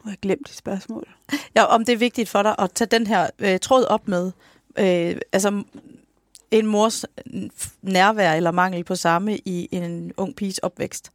nu 0.04 0.10
har 0.10 0.12
jeg 0.12 0.20
glemt 0.22 0.48
det 0.48 0.56
spørgsmål. 0.56 1.08
ja, 1.56 1.64
om 1.64 1.86
det 1.86 1.94
er 1.94 1.98
vigtigt 1.98 2.30
for 2.30 2.44
dig 2.44 2.56
at 2.60 2.72
tage 2.72 2.88
den 2.92 3.08
her 3.08 3.30
øh, 3.40 3.60
tråd 3.60 3.84
op 3.84 4.08
med, 4.08 4.32
øh, 4.78 5.18
altså 5.32 5.64
en 6.52 6.66
mors 6.66 7.06
nærvær 7.82 8.34
eller 8.34 8.52
mangel 8.52 8.84
på 8.84 8.96
samme 8.96 9.38
i 9.38 9.70
en 9.72 10.12
ung 10.18 10.36
piges 10.36 10.58
opvækst. 10.58 11.12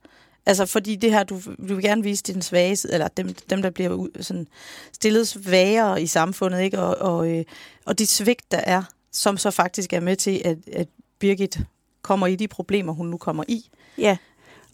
Altså 0.46 0.66
fordi 0.66 0.96
det 0.96 1.10
her, 1.10 1.24
du, 1.24 1.40
du 1.68 1.74
vil 1.74 1.82
gerne 1.82 2.02
vise 2.02 2.22
din 2.22 2.42
svage 2.42 2.76
side, 2.76 2.92
eller 2.92 3.08
dem, 3.08 3.34
dem 3.50 3.62
der 3.62 3.70
bliver 3.70 3.90
ud, 3.90 4.22
sådan, 4.22 4.46
stillet 4.92 5.28
svagere 5.28 6.02
i 6.02 6.06
samfundet, 6.06 6.60
ikke? 6.60 6.78
Og, 6.78 7.14
og, 7.14 7.30
øh, 7.30 7.44
og 7.84 7.98
de 7.98 8.06
svigt, 8.06 8.52
der 8.52 8.58
er, 8.58 8.82
som 9.12 9.36
så 9.36 9.50
faktisk 9.50 9.92
er 9.92 10.00
med 10.00 10.16
til, 10.16 10.42
at, 10.44 10.58
at 10.72 10.88
Birgit 11.18 11.60
kommer 12.02 12.26
i 12.26 12.36
de 12.36 12.48
problemer, 12.48 12.92
hun 12.92 13.06
nu 13.06 13.16
kommer 13.16 13.44
i. 13.48 13.70
Ja, 13.98 14.16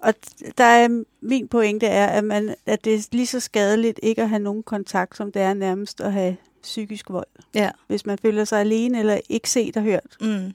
og 0.04 0.14
der 0.58 0.64
er 0.64 1.02
min 1.20 1.48
pointe 1.48 1.86
er, 1.86 2.06
at, 2.06 2.24
man, 2.24 2.54
at 2.66 2.84
det 2.84 2.94
er 2.94 3.06
lige 3.12 3.26
så 3.26 3.40
skadeligt 3.40 4.00
ikke 4.02 4.22
at 4.22 4.28
have 4.28 4.38
nogen 4.42 4.62
kontakt, 4.62 5.16
som 5.16 5.32
det 5.32 5.42
er 5.42 5.54
nærmest 5.54 6.00
at 6.00 6.12
have 6.12 6.36
psykisk 6.62 7.10
vold. 7.10 7.26
Ja. 7.54 7.70
Hvis 7.86 8.06
man 8.06 8.18
føler 8.22 8.44
sig 8.44 8.60
alene 8.60 8.98
eller 8.98 9.20
ikke 9.28 9.50
set 9.50 9.76
og 9.76 9.82
hørt. 9.82 10.16
Mm. 10.20 10.52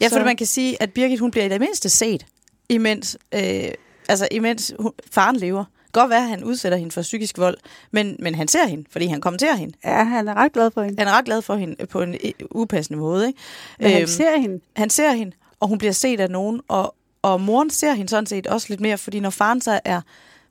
Ja, 0.00 0.08
for 0.08 0.24
man 0.24 0.36
kan 0.36 0.46
sige, 0.46 0.82
at 0.82 0.92
Birgit 0.92 1.18
hun 1.20 1.30
bliver 1.30 1.44
i 1.44 1.48
det 1.48 1.60
mindste 1.60 1.88
set, 1.88 2.26
imens, 2.68 3.18
øh, 3.34 3.68
altså, 4.08 4.28
imens 4.30 4.74
hun, 4.78 4.92
faren 5.12 5.36
lever. 5.36 5.64
Godt 5.92 6.10
være, 6.10 6.22
at 6.22 6.28
han 6.28 6.44
udsætter 6.44 6.78
hende 6.78 6.92
for 6.92 7.02
psykisk 7.02 7.38
vold, 7.38 7.56
men, 7.90 8.16
men 8.18 8.34
han 8.34 8.48
ser 8.48 8.66
hende, 8.66 8.84
fordi 8.90 9.06
han 9.06 9.20
kommenterer 9.20 9.54
hende. 9.56 9.74
Ja, 9.84 10.04
han 10.04 10.28
er 10.28 10.34
ret 10.34 10.52
glad 10.52 10.70
for 10.70 10.82
hende. 10.82 10.98
Han 10.98 11.08
er 11.08 11.12
ret 11.12 11.24
glad 11.24 11.42
for 11.42 11.54
hende 11.54 11.86
på 11.86 12.02
en 12.02 12.14
øh, 12.24 12.30
upassende 12.50 12.98
måde. 12.98 13.26
Ikke? 13.26 13.38
Men 13.78 13.90
han 13.90 14.00
Øhm, 14.02 14.08
ser 14.08 14.38
hende. 14.38 14.60
han 14.76 14.90
ser 14.90 15.12
hende, 15.12 15.32
og 15.60 15.68
hun 15.68 15.78
bliver 15.78 15.92
set 15.92 16.20
af 16.20 16.30
nogen, 16.30 16.60
og, 16.68 16.94
og 17.22 17.40
moren 17.40 17.70
ser 17.70 17.92
hende 17.92 18.10
sådan 18.10 18.26
set 18.26 18.46
også 18.46 18.66
lidt 18.70 18.80
mere, 18.80 18.98
fordi 18.98 19.20
når 19.20 19.30
faren 19.30 19.60
så 19.60 19.80
er 19.84 20.00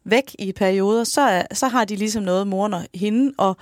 væk 0.04 0.36
i 0.40 0.52
perioder, 0.52 1.04
så, 1.04 1.22
er, 1.22 1.44
så 1.54 1.68
har 1.68 1.86
de 1.86 1.96
ligesom 1.96 2.24
noget, 2.24 2.48
moren 2.48 2.74
og 2.74 2.86
hende, 2.94 3.34
og 3.38 3.58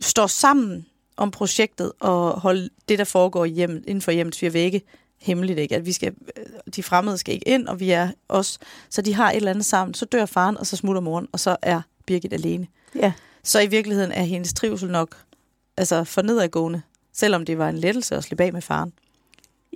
står 0.00 0.26
sammen 0.26 0.86
om 1.16 1.30
projektet 1.30 1.92
og 2.00 2.40
holde 2.40 2.70
det, 2.88 2.98
der 2.98 3.04
foregår 3.04 3.44
i 3.44 3.50
hjemmet, 3.50 3.84
inden 3.86 4.02
for 4.02 4.10
hjemmets 4.10 4.38
fire 4.38 4.52
vægge, 4.52 4.82
hemmeligt. 5.20 5.58
Ikke? 5.58 5.76
At 5.76 5.86
vi 5.86 5.92
skal, 5.92 6.14
øh, 6.36 6.44
de 6.76 6.82
fremmede 6.82 7.18
skal 7.18 7.34
ikke 7.34 7.48
ind, 7.48 7.68
og 7.68 7.80
vi 7.80 7.90
er 7.90 8.08
os. 8.28 8.58
Så 8.90 9.02
de 9.02 9.14
har 9.14 9.30
et 9.30 9.36
eller 9.36 9.50
andet 9.50 9.64
sammen. 9.64 9.94
Så 9.94 10.04
dør 10.04 10.26
faren, 10.26 10.56
og 10.56 10.66
så 10.66 10.76
smutter 10.76 11.00
moren, 11.00 11.28
og 11.32 11.40
så 11.40 11.56
er 11.62 11.80
Birgit 12.06 12.32
alene. 12.32 12.66
Ja. 12.94 13.12
Så 13.42 13.60
i 13.60 13.66
virkeligheden 13.66 14.12
er 14.12 14.22
hendes 14.22 14.52
trivsel 14.52 14.90
nok 14.90 15.16
altså 15.76 16.04
for 16.04 16.22
nedadgående, 16.22 16.82
selvom 17.12 17.44
det 17.44 17.58
var 17.58 17.68
en 17.68 17.78
lettelse 17.78 18.16
at 18.16 18.24
slippe 18.24 18.44
af 18.44 18.52
med 18.52 18.62
faren 18.62 18.92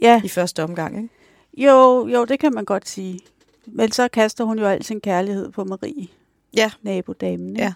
Ja, 0.03 0.21
i 0.25 0.29
første 0.29 0.63
omgang. 0.63 0.97
Ikke? 0.97 1.09
Jo, 1.57 2.09
jo, 2.09 2.25
det 2.25 2.41
kan 2.41 2.55
man 2.55 2.65
godt 2.65 2.89
sige. 2.89 3.21
Men 3.67 3.93
så 3.93 4.09
kaster 4.09 4.45
hun 4.45 4.59
jo 4.59 4.67
al 4.67 4.85
sin 4.85 5.01
kærlighed 5.01 5.51
på 5.51 5.65
Marie. 5.65 6.09
Ja. 6.57 6.71
Nabodamen. 6.83 7.49
ikke? 7.49 7.63
Ja. 7.63 7.73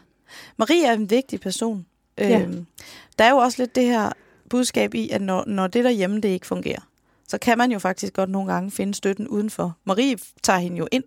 Marie 0.57 0.87
er 0.87 0.93
en 0.93 1.11
vigtig 1.11 1.41
person. 1.41 1.87
Ja. 2.19 2.41
Øhm, 2.41 2.67
der 3.19 3.25
er 3.25 3.31
jo 3.31 3.37
også 3.37 3.63
lidt 3.63 3.75
det 3.75 3.85
her 3.85 4.13
budskab 4.51 4.95
i, 4.95 5.09
at 5.09 5.23
når, 5.23 5.45
når 5.47 5.67
det 5.67 5.85
derhjemme 5.85 6.21
det 6.21 6.29
ikke 6.29 6.47
fungerer, 6.47 6.81
så 7.29 7.39
kan 7.39 7.59
man 7.59 7.73
jo 7.73 7.79
faktisk 7.79 8.13
godt 8.13 8.31
nogle 8.31 8.53
gange 8.53 8.71
finde 8.71 8.95
støtten 8.95 9.29
udenfor. 9.29 9.77
Marie 9.85 10.19
tager 10.43 10.59
hende 10.59 10.77
jo 10.77 10.89
ind, 10.93 11.05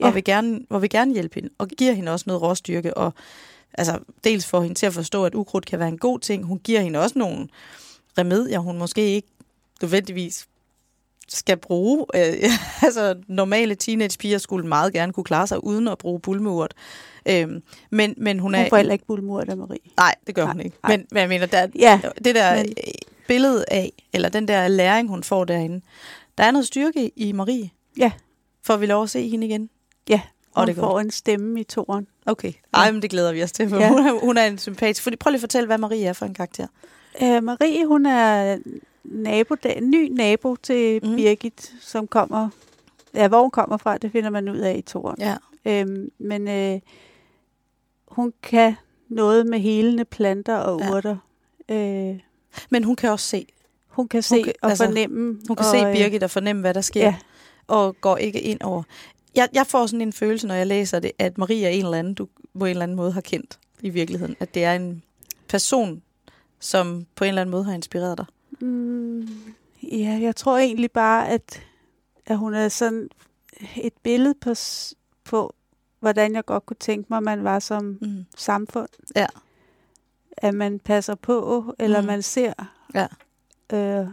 ja. 0.00 0.06
Og 0.06 0.14
vil 0.14 0.24
gerne, 0.24 0.60
og 0.70 0.82
vil 0.82 0.90
gerne 0.90 1.12
hjælpe 1.12 1.34
hende, 1.34 1.50
og 1.58 1.68
giver 1.68 1.92
hende 1.92 2.12
også 2.12 2.24
noget 2.26 2.42
råstyrke, 2.42 2.96
og 2.96 3.12
altså, 3.72 3.98
dels 4.24 4.46
får 4.46 4.60
hende 4.62 4.74
til 4.74 4.86
at 4.86 4.94
forstå, 4.94 5.24
at 5.24 5.34
ukrudt 5.34 5.66
kan 5.66 5.78
være 5.78 5.88
en 5.88 5.98
god 5.98 6.18
ting. 6.18 6.44
Hun 6.44 6.58
giver 6.58 6.80
hende 6.80 6.98
også 6.98 7.18
nogle 7.18 7.48
remedier, 8.18 8.58
hun 8.58 8.78
måske 8.78 9.00
ikke 9.00 9.28
nødvendigvis 9.82 10.48
skal 11.28 11.56
bruge. 11.56 12.06
Øh, 12.14 12.50
altså, 12.86 13.14
normale 13.28 13.74
teenagepiger 13.74 14.38
skulle 14.38 14.68
meget 14.68 14.92
gerne 14.92 15.12
kunne 15.12 15.24
klare 15.24 15.46
sig 15.46 15.64
uden 15.64 15.88
at 15.88 15.98
bruge 15.98 16.20
bulmeurt. 16.20 16.74
Øhm, 17.28 17.62
men, 17.90 18.14
men 18.16 18.38
hun 18.38 18.54
er... 18.54 18.58
Hun 18.60 18.68
får 18.68 18.76
heller 18.76 18.92
ikke 18.92 19.06
bulmurt 19.06 19.48
af 19.48 19.56
Marie. 19.56 19.78
Nej, 19.96 20.14
det 20.26 20.34
gør 20.34 20.44
Nej, 20.44 20.52
hun 20.52 20.60
ikke. 20.60 20.76
nej. 20.82 20.96
Men, 20.96 21.06
men 21.10 21.20
jeg 21.20 21.28
mener, 21.28 21.46
der, 21.46 21.66
Ja, 21.78 22.00
det 22.24 22.34
der 22.34 22.54
men- 22.56 22.74
billede 23.28 23.64
af, 23.70 23.92
eller 24.12 24.28
den 24.28 24.48
der 24.48 24.68
læring, 24.68 25.08
hun 25.08 25.22
får 25.24 25.44
derinde, 25.44 25.80
der 26.38 26.44
er 26.44 26.50
noget 26.50 26.66
styrke 26.66 27.10
i 27.16 27.32
Marie. 27.32 27.70
Ja. 27.98 28.12
Får 28.62 28.76
vi 28.76 28.86
lov 28.86 29.02
at 29.02 29.10
se 29.10 29.28
hende 29.28 29.46
igen? 29.46 29.70
Ja, 30.08 30.20
Og 30.54 30.62
hun 30.62 30.68
det 30.68 30.76
er 30.76 30.80
får 30.80 31.00
en 31.00 31.10
stemme 31.10 31.60
i 31.60 31.64
toren. 31.64 32.06
Okay. 32.26 32.52
Ej, 32.74 32.90
men 32.90 33.02
det 33.02 33.10
glæder 33.10 33.32
vi 33.32 33.42
os 33.42 33.52
til, 33.52 33.68
for 33.68 33.76
Ja. 33.76 33.88
hun, 33.88 34.06
er, 34.06 34.12
hun 34.12 34.36
er 34.38 34.44
en 34.44 34.58
sympatisk. 34.58 35.02
Fordi, 35.02 35.16
prøv 35.16 35.30
lige 35.30 35.36
at 35.38 35.40
fortælle, 35.40 35.66
hvad 35.66 35.78
Marie 35.78 36.06
er 36.06 36.12
for 36.12 36.26
en 36.26 36.34
karakter. 36.34 36.66
Øh, 37.22 37.42
Marie, 37.42 37.86
hun 37.86 38.06
er 38.06 38.58
nabo, 39.04 39.54
en 39.76 39.90
ny 39.90 40.08
nabo 40.12 40.56
til 40.56 41.00
Mm. 41.06 41.16
Birgit, 41.16 41.74
som 41.80 42.06
kommer, 42.06 42.48
ja, 43.14 43.28
hvor 43.28 43.40
hun 43.40 43.50
kommer 43.50 43.76
fra, 43.76 43.98
det 43.98 44.12
finder 44.12 44.30
man 44.30 44.48
ud 44.48 44.56
af 44.58 44.76
i 44.78 44.80
toren. 44.82 45.16
Ja. 45.20 45.36
Øhm, 45.64 46.10
men 46.18 46.48
øh, 46.48 46.80
hun 48.08 48.32
kan 48.42 48.74
noget 49.08 49.46
med 49.46 49.58
helende 49.58 50.04
planter 50.04 50.56
og 50.56 50.80
Ja. 50.80 50.96
urter. 50.96 51.16
Øh, 51.68 52.20
Men 52.70 52.84
hun 52.84 52.96
kan 52.96 53.10
også 53.10 53.26
se. 53.26 53.46
hun 53.88 54.08
kan 54.08 54.22
se 54.22 54.42
kan- 54.42 54.52
og 54.62 54.70
altså, 54.70 54.84
fornemme. 54.84 55.26
Hun 55.48 55.56
kan 55.56 55.66
og, 55.66 55.70
se 55.70 55.86
øh, 55.86 55.92
Birgit 55.96 56.22
og 56.22 56.30
fornemme, 56.30 56.60
hvad 56.60 56.74
der 56.74 56.80
sker, 56.80 57.00
Ja, 57.04 57.14
og 57.66 57.96
går 58.00 58.16
ikke 58.16 58.40
ind 58.40 58.60
over. 58.62 58.82
Jeg, 59.34 59.48
jeg 59.52 59.66
får 59.66 59.86
sådan 59.86 60.00
en 60.00 60.12
følelse, 60.12 60.46
når 60.46 60.54
jeg 60.54 60.66
læser 60.66 60.98
det, 61.00 61.12
at 61.18 61.38
Marie 61.38 61.64
er 61.64 61.68
en 61.70 61.84
eller 61.84 61.98
anden, 61.98 62.14
du 62.14 62.28
på 62.58 62.64
en 62.64 62.70
eller 62.70 62.82
anden 62.82 62.96
måde 62.96 63.12
har 63.12 63.20
kendt 63.20 63.58
i 63.80 63.88
virkeligheden. 63.88 64.36
At 64.40 64.54
det 64.54 64.64
er 64.64 64.72
en 64.74 65.02
person, 65.48 66.02
som 66.60 67.06
på 67.14 67.24
en 67.24 67.28
eller 67.28 67.40
anden 67.42 67.50
måde 67.50 67.64
har 67.64 67.72
inspireret 67.72 68.18
dig. 68.18 68.26
Mm, 68.64 69.28
ja, 69.82 70.18
jeg 70.22 70.36
tror 70.36 70.58
egentlig 70.58 70.90
bare, 70.90 71.28
at, 71.28 71.62
at 72.26 72.38
hun 72.38 72.54
er 72.54 72.68
sådan 72.68 73.08
et 73.76 73.92
billede 74.02 74.34
på, 74.40 74.54
på, 75.24 75.54
hvordan 76.00 76.34
jeg 76.34 76.44
godt 76.44 76.66
kunne 76.66 76.76
tænke 76.80 77.06
mig, 77.10 77.22
man 77.22 77.44
var 77.44 77.58
som 77.58 77.98
Mm. 78.00 78.24
samfund. 78.36 78.88
Ja. 79.16 79.26
At 80.36 80.54
man 80.54 80.78
passer 80.78 81.14
på, 81.14 81.64
eller 81.78 82.00
Mm. 82.00 82.06
man 82.06 82.22
ser. 82.22 82.52
Ja. 82.94 83.06
Øh, 83.72 84.06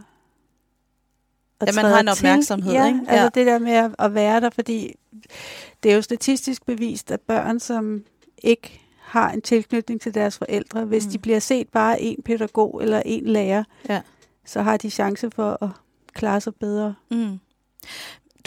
og 1.60 1.66
Ja, 1.66 1.72
man 1.82 1.84
har 1.84 2.00
en 2.00 2.08
opmærksomhed, 2.08 2.72
ja, 2.72 2.86
ikke? 2.86 3.00
altså 3.08 3.22
Ja. 3.22 3.28
det 3.34 3.46
der 3.46 3.58
med 3.58 3.72
at, 3.72 3.94
at 3.98 4.14
være 4.14 4.40
der, 4.40 4.50
fordi 4.50 4.94
det 5.82 5.90
er 5.92 5.96
jo 5.96 6.02
statistisk 6.02 6.66
bevist, 6.66 7.10
at 7.10 7.20
børn, 7.20 7.60
som 7.60 8.04
ikke 8.38 8.80
har 9.00 9.30
en 9.30 9.42
tilknytning 9.42 10.00
til 10.00 10.14
deres 10.14 10.38
forældre, 10.38 10.84
hvis 10.84 11.04
Mm. 11.06 11.10
de 11.12 11.18
bliver 11.18 11.38
set 11.38 11.68
bare 11.68 12.00
en 12.00 12.22
pædagog 12.22 12.82
eller 12.82 13.02
en 13.06 13.24
lærer, 13.26 13.64
Ja. 13.88 14.00
Så 14.46 14.62
har 14.62 14.76
de 14.76 14.90
chance 14.90 15.30
for 15.30 15.58
at 15.64 15.68
klare 16.14 16.40
sig 16.40 16.54
bedre. 16.54 16.94
Mm. 17.10 17.38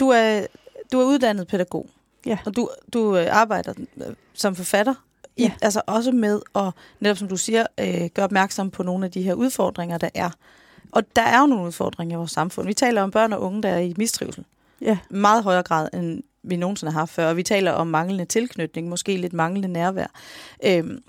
Du, 0.00 0.08
er, 0.08 0.46
du 0.92 1.00
er 1.00 1.04
uddannet 1.04 1.46
pædagog, 1.48 1.88
Ja. 2.26 2.38
og 2.46 2.56
du, 2.56 2.68
du 2.92 3.16
øh, 3.16 3.26
arbejder 3.30 3.74
øh, 3.96 4.14
som 4.34 4.54
forfatter, 4.56 4.94
i, 5.36 5.42
Ja. 5.42 5.52
altså 5.62 5.82
også 5.86 6.12
med 6.12 6.40
at, 6.54 6.70
netop 7.00 7.16
som 7.18 7.28
du 7.28 7.36
siger, 7.36 7.66
øh, 7.80 8.10
gøre 8.14 8.24
opmærksom 8.24 8.70
på 8.70 8.82
nogle 8.82 9.04
af 9.04 9.10
de 9.10 9.22
her 9.22 9.34
udfordringer, 9.34 9.98
der 9.98 10.08
er. 10.14 10.30
Og 10.92 11.16
der 11.16 11.22
er 11.22 11.40
jo 11.40 11.46
nogle 11.46 11.66
udfordringer 11.66 12.16
i 12.16 12.18
vores 12.18 12.30
samfund. 12.30 12.66
Vi 12.66 12.74
taler 12.74 13.02
om 13.02 13.10
børn 13.10 13.32
og 13.32 13.42
unge, 13.42 13.62
der 13.62 13.68
er 13.68 13.78
i 13.78 13.94
mistrivsel. 13.98 14.44
Ja, 14.80 14.98
meget 15.10 15.42
højere 15.44 15.62
grad, 15.62 15.88
end 15.94 16.22
vi 16.42 16.56
nogensinde 16.56 16.92
har 16.92 17.00
haft 17.00 17.10
før. 17.12 17.28
Og 17.28 17.36
vi 17.36 17.42
taler 17.42 17.72
om 17.72 17.86
manglende 17.86 18.24
tilknytning, 18.24 18.88
måske 18.88 19.16
lidt 19.16 19.32
manglende 19.32 19.68
nærvær. 19.68 20.06
Øhm, 20.64 21.02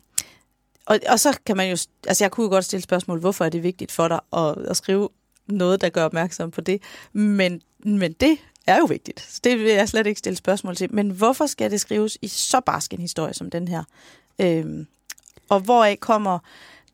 og, 0.88 1.00
og 1.10 1.20
så 1.20 1.38
kan 1.46 1.58
man 1.58 1.70
jo... 1.70 1.78
Altså, 2.08 2.24
jeg 2.24 2.32
kunne 2.32 2.44
jo 2.44 2.50
godt 2.50 2.66
stille 2.66 2.84
spørgsmål, 2.84 3.20
hvorfor 3.20 3.46
er 3.46 3.50
det 3.50 3.64
vigtigt 3.64 3.92
for 3.92 4.08
dig 4.08 4.20
at, 4.34 4.58
at 4.58 4.78
skrive 4.78 5.10
noget, 5.48 5.82
der 5.82 5.90
gør 5.90 6.06
opmærksom 6.06 6.52
på 6.52 6.62
det? 6.62 6.82
Men, 7.14 7.62
men 7.80 8.14
det 8.14 8.38
er 8.68 8.78
jo 8.78 8.86
vigtigt. 8.86 9.20
Så 9.20 9.40
det 9.44 9.60
vil 9.60 9.72
jeg 9.72 9.90
slet 9.90 10.08
ikke 10.08 10.20
stille 10.20 10.38
spørgsmål 10.38 10.76
til. 10.76 10.94
Men 10.94 11.10
hvorfor 11.10 11.46
skal 11.46 11.72
det 11.72 11.82
skrives 11.82 12.18
i 12.22 12.28
så 12.28 12.60
barsk 12.60 12.94
en 12.94 13.00
historie 13.00 13.34
som 13.34 13.50
den 13.50 13.68
her? 13.68 13.84
Øhm, 14.40 14.88
og 15.50 15.60
hvoraf 15.60 15.98
kommer 16.00 16.40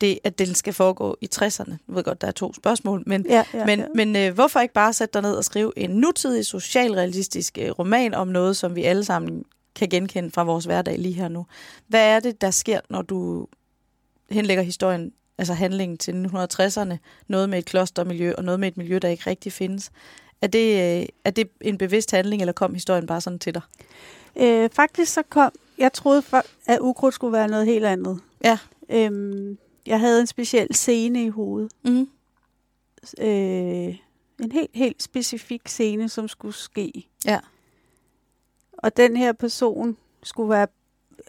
det, 0.01 0.19
at 0.23 0.39
den 0.39 0.55
skal 0.55 0.73
foregå 0.73 1.17
i 1.21 1.29
60'erne? 1.35 1.71
Jeg 1.71 1.77
ved 1.87 2.03
godt, 2.03 2.21
der 2.21 2.27
er 2.27 2.31
to 2.31 2.53
spørgsmål, 2.53 3.03
men 3.05 3.25
ja, 3.29 3.43
ja, 3.53 3.65
men, 3.65 3.79
ja. 3.79 3.85
men 3.95 4.15
øh, 4.15 4.33
hvorfor 4.33 4.59
ikke 4.59 4.73
bare 4.73 4.93
sætte 4.93 5.13
dig 5.13 5.21
ned 5.21 5.35
og 5.35 5.45
skrive 5.45 5.71
en 5.77 5.89
nutidig, 5.89 6.45
socialrealistisk 6.45 7.57
øh, 7.61 7.69
roman 7.69 8.13
om 8.13 8.27
noget, 8.27 8.57
som 8.57 8.75
vi 8.75 8.83
alle 8.83 9.05
sammen 9.05 9.45
kan 9.75 9.89
genkende 9.89 10.31
fra 10.31 10.43
vores 10.43 10.65
hverdag 10.65 10.97
lige 10.97 11.13
her 11.13 11.27
nu? 11.27 11.45
Hvad 11.87 12.15
er 12.15 12.19
det, 12.19 12.41
der 12.41 12.51
sker, 12.51 12.79
når 12.89 13.01
du 13.01 13.47
henlægger 14.33 14.63
historien, 14.63 15.13
altså 15.37 15.53
handlingen 15.53 15.97
til 15.97 16.11
1960'erne, 16.11 16.97
noget 17.27 17.49
med 17.49 17.59
et 17.59 17.65
klostermiljø 17.65 18.33
og 18.37 18.43
noget 18.43 18.59
med 18.59 18.67
et 18.67 18.77
miljø, 18.77 18.99
der 19.01 19.07
ikke 19.07 19.29
rigtig 19.29 19.51
findes? 19.51 19.91
Er 20.41 20.47
det, 20.47 20.99
øh, 21.01 21.05
er 21.25 21.31
det 21.31 21.49
en 21.61 21.77
bevidst 21.77 22.11
handling, 22.11 22.41
eller 22.41 22.53
kom 22.53 22.73
historien 22.73 23.07
bare 23.07 23.21
sådan 23.21 23.39
til 23.39 23.53
dig? 23.53 23.61
Øh, 24.35 24.69
faktisk 24.69 25.13
så 25.13 25.23
kom, 25.29 25.51
jeg 25.77 25.93
troede, 25.93 26.23
at 26.65 26.79
ukrudt 26.79 27.13
skulle 27.13 27.33
være 27.33 27.47
noget 27.47 27.65
helt 27.65 27.85
andet. 27.85 28.19
Ja. 28.43 28.57
Øhm, 28.89 29.57
jeg 29.85 29.99
havde 29.99 30.21
en 30.21 30.27
speciel 30.27 30.75
scene 30.75 31.25
i 31.25 31.29
hovedet. 31.29 31.71
Mm. 31.83 32.09
Øh, 33.19 33.95
en 34.39 34.51
helt, 34.51 34.71
helt 34.73 35.03
specifik 35.03 35.61
scene, 35.67 36.09
som 36.09 36.27
skulle 36.27 36.55
ske. 36.55 37.07
Ja. 37.25 37.39
Og 38.73 38.97
den 38.97 39.17
her 39.17 39.31
person 39.31 39.97
skulle 40.23 40.49
være, 40.49 40.67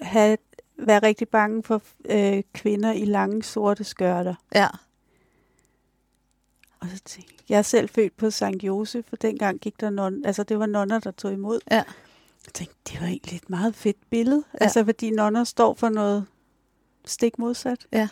have, 0.02 0.36
være 0.78 0.98
rigtig 0.98 1.28
bange 1.28 1.62
for 1.62 1.82
øh, 2.04 2.42
kvinder 2.54 2.92
i 2.92 3.04
lange 3.04 3.42
sorte 3.42 3.84
skørter. 3.84 4.34
Ja. 4.54 4.68
Og 6.80 6.88
så 6.90 7.00
tænkte 7.04 7.34
jeg, 7.38 7.50
jeg 7.50 7.58
er 7.58 7.62
selv 7.62 7.88
født 7.88 8.16
på 8.16 8.30
Sankt 8.30 8.62
Josef, 8.62 9.04
for 9.08 9.16
dengang 9.16 9.58
gik 9.60 9.80
der 9.80 9.90
non, 9.90 10.24
altså 10.24 10.42
det 10.42 10.58
var 10.58 10.66
nonner, 10.66 10.98
der 10.98 11.10
tog 11.10 11.32
imod. 11.32 11.60
Ja. 11.70 11.76
Jeg 12.46 12.52
tænkte, 12.54 12.76
det 12.88 13.00
var 13.00 13.06
egentlig 13.06 13.37
et 13.37 13.50
meget 13.50 13.74
fedt 13.74 14.10
billede. 14.10 14.44
Ja. 14.54 14.64
Altså 14.64 14.84
fordi 14.84 15.10
nonner 15.10 15.44
står 15.44 15.74
for 15.74 15.88
noget 15.88 16.26
stik 17.04 17.38
modsat. 17.38 17.87
Ja. 17.92 18.08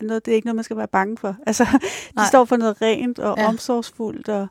Noget, 0.00 0.24
det 0.26 0.32
er 0.32 0.34
ikke 0.34 0.46
noget, 0.46 0.56
man 0.56 0.64
skal 0.64 0.76
være 0.76 0.88
bange 0.88 1.16
for. 1.16 1.36
Altså, 1.46 1.64
de 1.72 2.14
Nej. 2.14 2.26
står 2.28 2.44
for 2.44 2.56
noget 2.56 2.82
rent 2.82 3.18
og 3.18 3.38
ja. 3.38 3.48
omsorgsfuldt. 3.48 4.28
Og, 4.28 4.48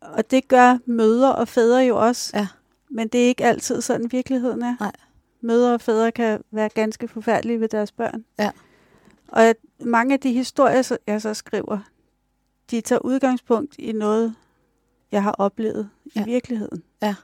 og 0.00 0.30
det 0.30 0.48
gør 0.48 0.78
mødre 0.86 1.34
og 1.34 1.48
fædre 1.48 1.78
jo 1.78 2.06
også. 2.06 2.30
Ja. 2.34 2.46
Men 2.90 3.08
det 3.08 3.24
er 3.24 3.26
ikke 3.26 3.44
altid 3.44 3.80
sådan, 3.80 4.12
virkeligheden 4.12 4.62
er. 4.62 4.76
Nej. 4.80 4.92
Mødre 5.40 5.74
og 5.74 5.80
fædre 5.80 6.12
kan 6.12 6.40
være 6.50 6.68
ganske 6.68 7.08
forfærdelige 7.08 7.60
ved 7.60 7.68
deres 7.68 7.92
børn. 7.92 8.24
Ja. 8.38 8.50
Og 9.28 9.44
at 9.44 9.56
mange 9.80 10.14
af 10.14 10.20
de 10.20 10.32
historier, 10.32 10.96
jeg 11.06 11.22
så 11.22 11.34
skriver, 11.34 11.78
de 12.70 12.80
tager 12.80 12.98
udgangspunkt 13.04 13.74
i 13.78 13.92
noget, 13.92 14.34
jeg 15.12 15.22
har 15.22 15.32
oplevet 15.32 15.88
Ja. 16.16 16.20
i 16.20 16.24
virkeligheden. 16.24 16.82
Ja. 17.02 17.14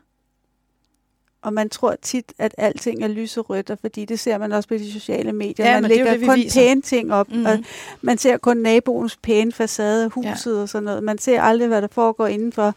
Og 1.43 1.53
man 1.53 1.69
tror 1.71 1.95
tit, 2.03 2.33
at 2.39 2.55
alting 2.59 3.05
er 3.05 3.09
lyserødt, 3.09 3.71
og 3.71 3.79
fordi 3.81 4.05
det 4.05 4.21
ser 4.21 4.39
man 4.39 4.53
også 4.53 4.69
på 4.69 4.75
de 4.75 4.93
sociale 4.93 5.33
medier. 5.33 5.67
Ja, 5.67 5.81
man 5.81 5.91
det 5.91 6.01
er 6.01 6.05
lægger 6.05 6.19
det, 6.19 6.29
kun 6.29 6.37
viser. 6.37 6.61
pæne 6.61 6.83
ting 6.83 7.13
op, 7.13 7.29
Mm. 7.31 7.37
mm. 7.37 7.47
og 7.47 7.59
man 8.03 8.19
ser 8.19 8.37
kun 8.37 8.57
naboens 8.57 9.17
pæne 9.17 9.53
facade 9.53 10.05
af 10.05 10.11
huset 10.11 10.57
ja. 10.57 10.61
og 10.63 10.69
sådan 10.69 10.85
noget. 10.85 11.03
Man 11.03 11.19
ser 11.19 11.43
aldrig, 11.43 11.69
hvad 11.69 11.83
der 11.83 11.89
foregår 11.89 12.27
indenfor. 12.27 12.75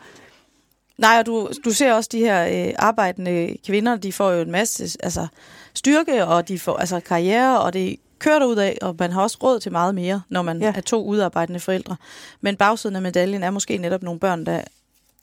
Nej, 0.97 1.15
og 1.19 1.25
du, 1.25 1.49
du 1.65 1.71
ser 1.71 1.93
også 1.93 2.09
de 2.11 2.19
her 2.19 2.67
øh, 2.67 2.73
arbejdende 2.77 3.57
kvinder, 3.65 3.95
de 3.95 4.13
får 4.13 4.31
jo 4.31 4.41
en 4.41 4.51
masse 4.51 4.97
altså, 5.03 5.27
styrke, 5.73 6.25
og 6.25 6.47
de 6.47 6.59
får 6.59 6.77
altså 6.77 6.99
karriere, 6.99 7.61
og 7.61 7.73
det 7.73 7.95
kører 8.19 8.45
ud 8.45 8.55
af, 8.55 8.77
og 8.81 8.95
man 8.99 9.11
har 9.11 9.21
også 9.21 9.37
råd 9.43 9.59
til 9.59 9.71
meget 9.71 9.95
mere, 9.95 10.21
når 10.29 10.41
man 10.41 10.59
ja. 10.59 10.65
Ja. 10.65 10.73
er 10.75 10.81
to 10.81 11.05
udarbejdende 11.05 11.59
forældre. 11.59 11.95
Men 12.41 12.55
bagsiden 12.55 12.95
af 12.95 13.01
medaljen 13.01 13.43
er 13.43 13.49
måske 13.51 13.77
netop 13.77 14.03
nogle 14.03 14.19
børn, 14.19 14.45
der 14.45 14.61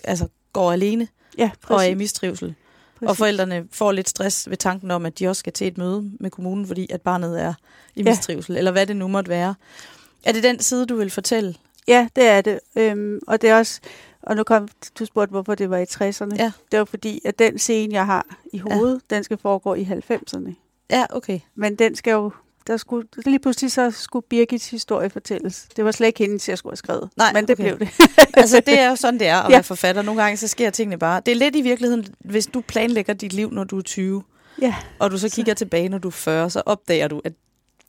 altså, 0.05 0.27
går 0.53 0.73
alene 0.73 1.09
Ja, 1.39 1.51
og 1.69 1.77
er 1.85 1.89
i 1.89 1.95
mistrivsel. 1.95 2.55
præcis. 2.99 3.09
Og 3.11 3.17
forældrene 3.17 3.65
får 3.73 3.93
lidt 3.93 4.09
stress 4.09 4.51
ved 4.51 4.57
tanken 4.57 4.91
om, 4.91 5.07
at 5.07 5.19
de 5.19 5.29
også 5.29 5.41
skal 5.41 5.53
til 5.53 5.67
et 5.67 5.79
møde 5.79 6.11
med 6.21 6.31
kommunen, 6.31 6.67
fordi 6.67 6.87
at 6.91 7.01
barnet 7.03 7.41
er 7.43 7.55
i 7.95 8.03
Ja. 8.03 8.11
mistrivsel, 8.11 8.57
eller 8.57 8.71
hvad 8.71 8.87
det 8.87 8.97
nu 8.97 9.09
måtte 9.09 9.29
være. 9.29 9.55
Er 10.25 10.33
det 10.33 10.43
den 10.43 10.61
side, 10.61 10.87
du 10.87 10.97
vil 10.97 11.11
fortælle? 11.11 11.55
Ja, 11.89 12.09
det 12.17 12.27
er 12.29 12.41
det. 12.41 12.61
Øhm, 12.77 13.19
og 13.27 13.43
det 13.43 13.51
er 13.51 13.57
også, 13.59 13.81
og 14.27 14.37
nu 14.37 14.43
kom 14.43 14.69
du 14.99 15.05
spurgte, 15.05 15.31
hvorfor 15.31 15.55
det 15.55 15.71
var 15.71 15.77
i 15.79 15.85
60'erne. 15.85 16.37
Ja. 16.37 16.53
Det 16.73 16.79
var 16.79 16.85
fordi, 16.85 17.21
at 17.25 17.39
den 17.39 17.59
scene, 17.59 17.95
jeg 17.95 18.07
har 18.07 18.27
i 18.53 18.59
hovedet, 18.59 19.01
ja. 19.11 19.15
den 19.17 19.25
skal 19.25 19.39
foregå 19.39 19.75
i 19.75 19.83
90'erne. 20.11 20.53
Ja, 20.91 21.05
okay. 21.11 21.41
Men 21.55 21.75
den 21.77 21.95
skal 21.97 22.13
jo, 22.13 22.33
der 22.67 22.77
skulle, 22.77 23.09
lige 23.27 23.39
pludselig 23.39 23.73
så 23.73 23.91
skulle 23.91 24.27
Birgits 24.31 24.71
historie 24.71 25.11
fortælles. 25.11 25.69
Det 25.77 25.85
var 25.85 25.91
slet 25.91 26.07
ikke 26.07 26.19
hende, 26.19 26.39
jeg 26.49 26.59
skulle 26.59 26.71
have 26.71 26.77
skrevet. 26.77 27.11
Nej, 27.17 27.33
men 27.33 27.49
det 27.49 27.55
okay. 27.61 27.65
blev 27.65 27.79
det. 27.79 27.89
altså, 28.41 28.61
det 28.67 28.81
er 28.81 28.89
jo 28.91 28.97
sådan, 28.97 29.21
det 29.21 29.27
er 29.29 29.37
at 29.37 29.51
Ja. 29.51 29.55
være 29.57 29.63
forfatter. 29.63 30.03
Nogle 30.03 30.23
gange, 30.23 30.37
så 30.37 30.49
sker 30.49 30.71
tingene 30.71 30.99
bare. 30.99 31.23
Det 31.27 31.33
er 31.33 31.37
lidt 31.37 31.57
i 31.57 31.61
virkeligheden, 31.61 32.07
hvis 32.19 32.47
du 32.47 32.61
planlægger 32.61 33.15
dit 33.15 33.33
liv, 33.33 33.51
når 33.51 33.65
du 33.65 33.79
er 33.79 33.83
20, 33.83 34.23
ja, 34.61 34.75
og 34.99 35.11
du 35.11 35.19
så 35.19 35.29
kigger 35.29 35.55
tilbage, 35.55 35.89
når 35.89 35.99
du 35.99 36.09
er 36.09 36.13
40, 36.13 36.51
så 36.51 36.63
opdager 36.67 37.09
du, 37.09 37.21
at 37.25 37.33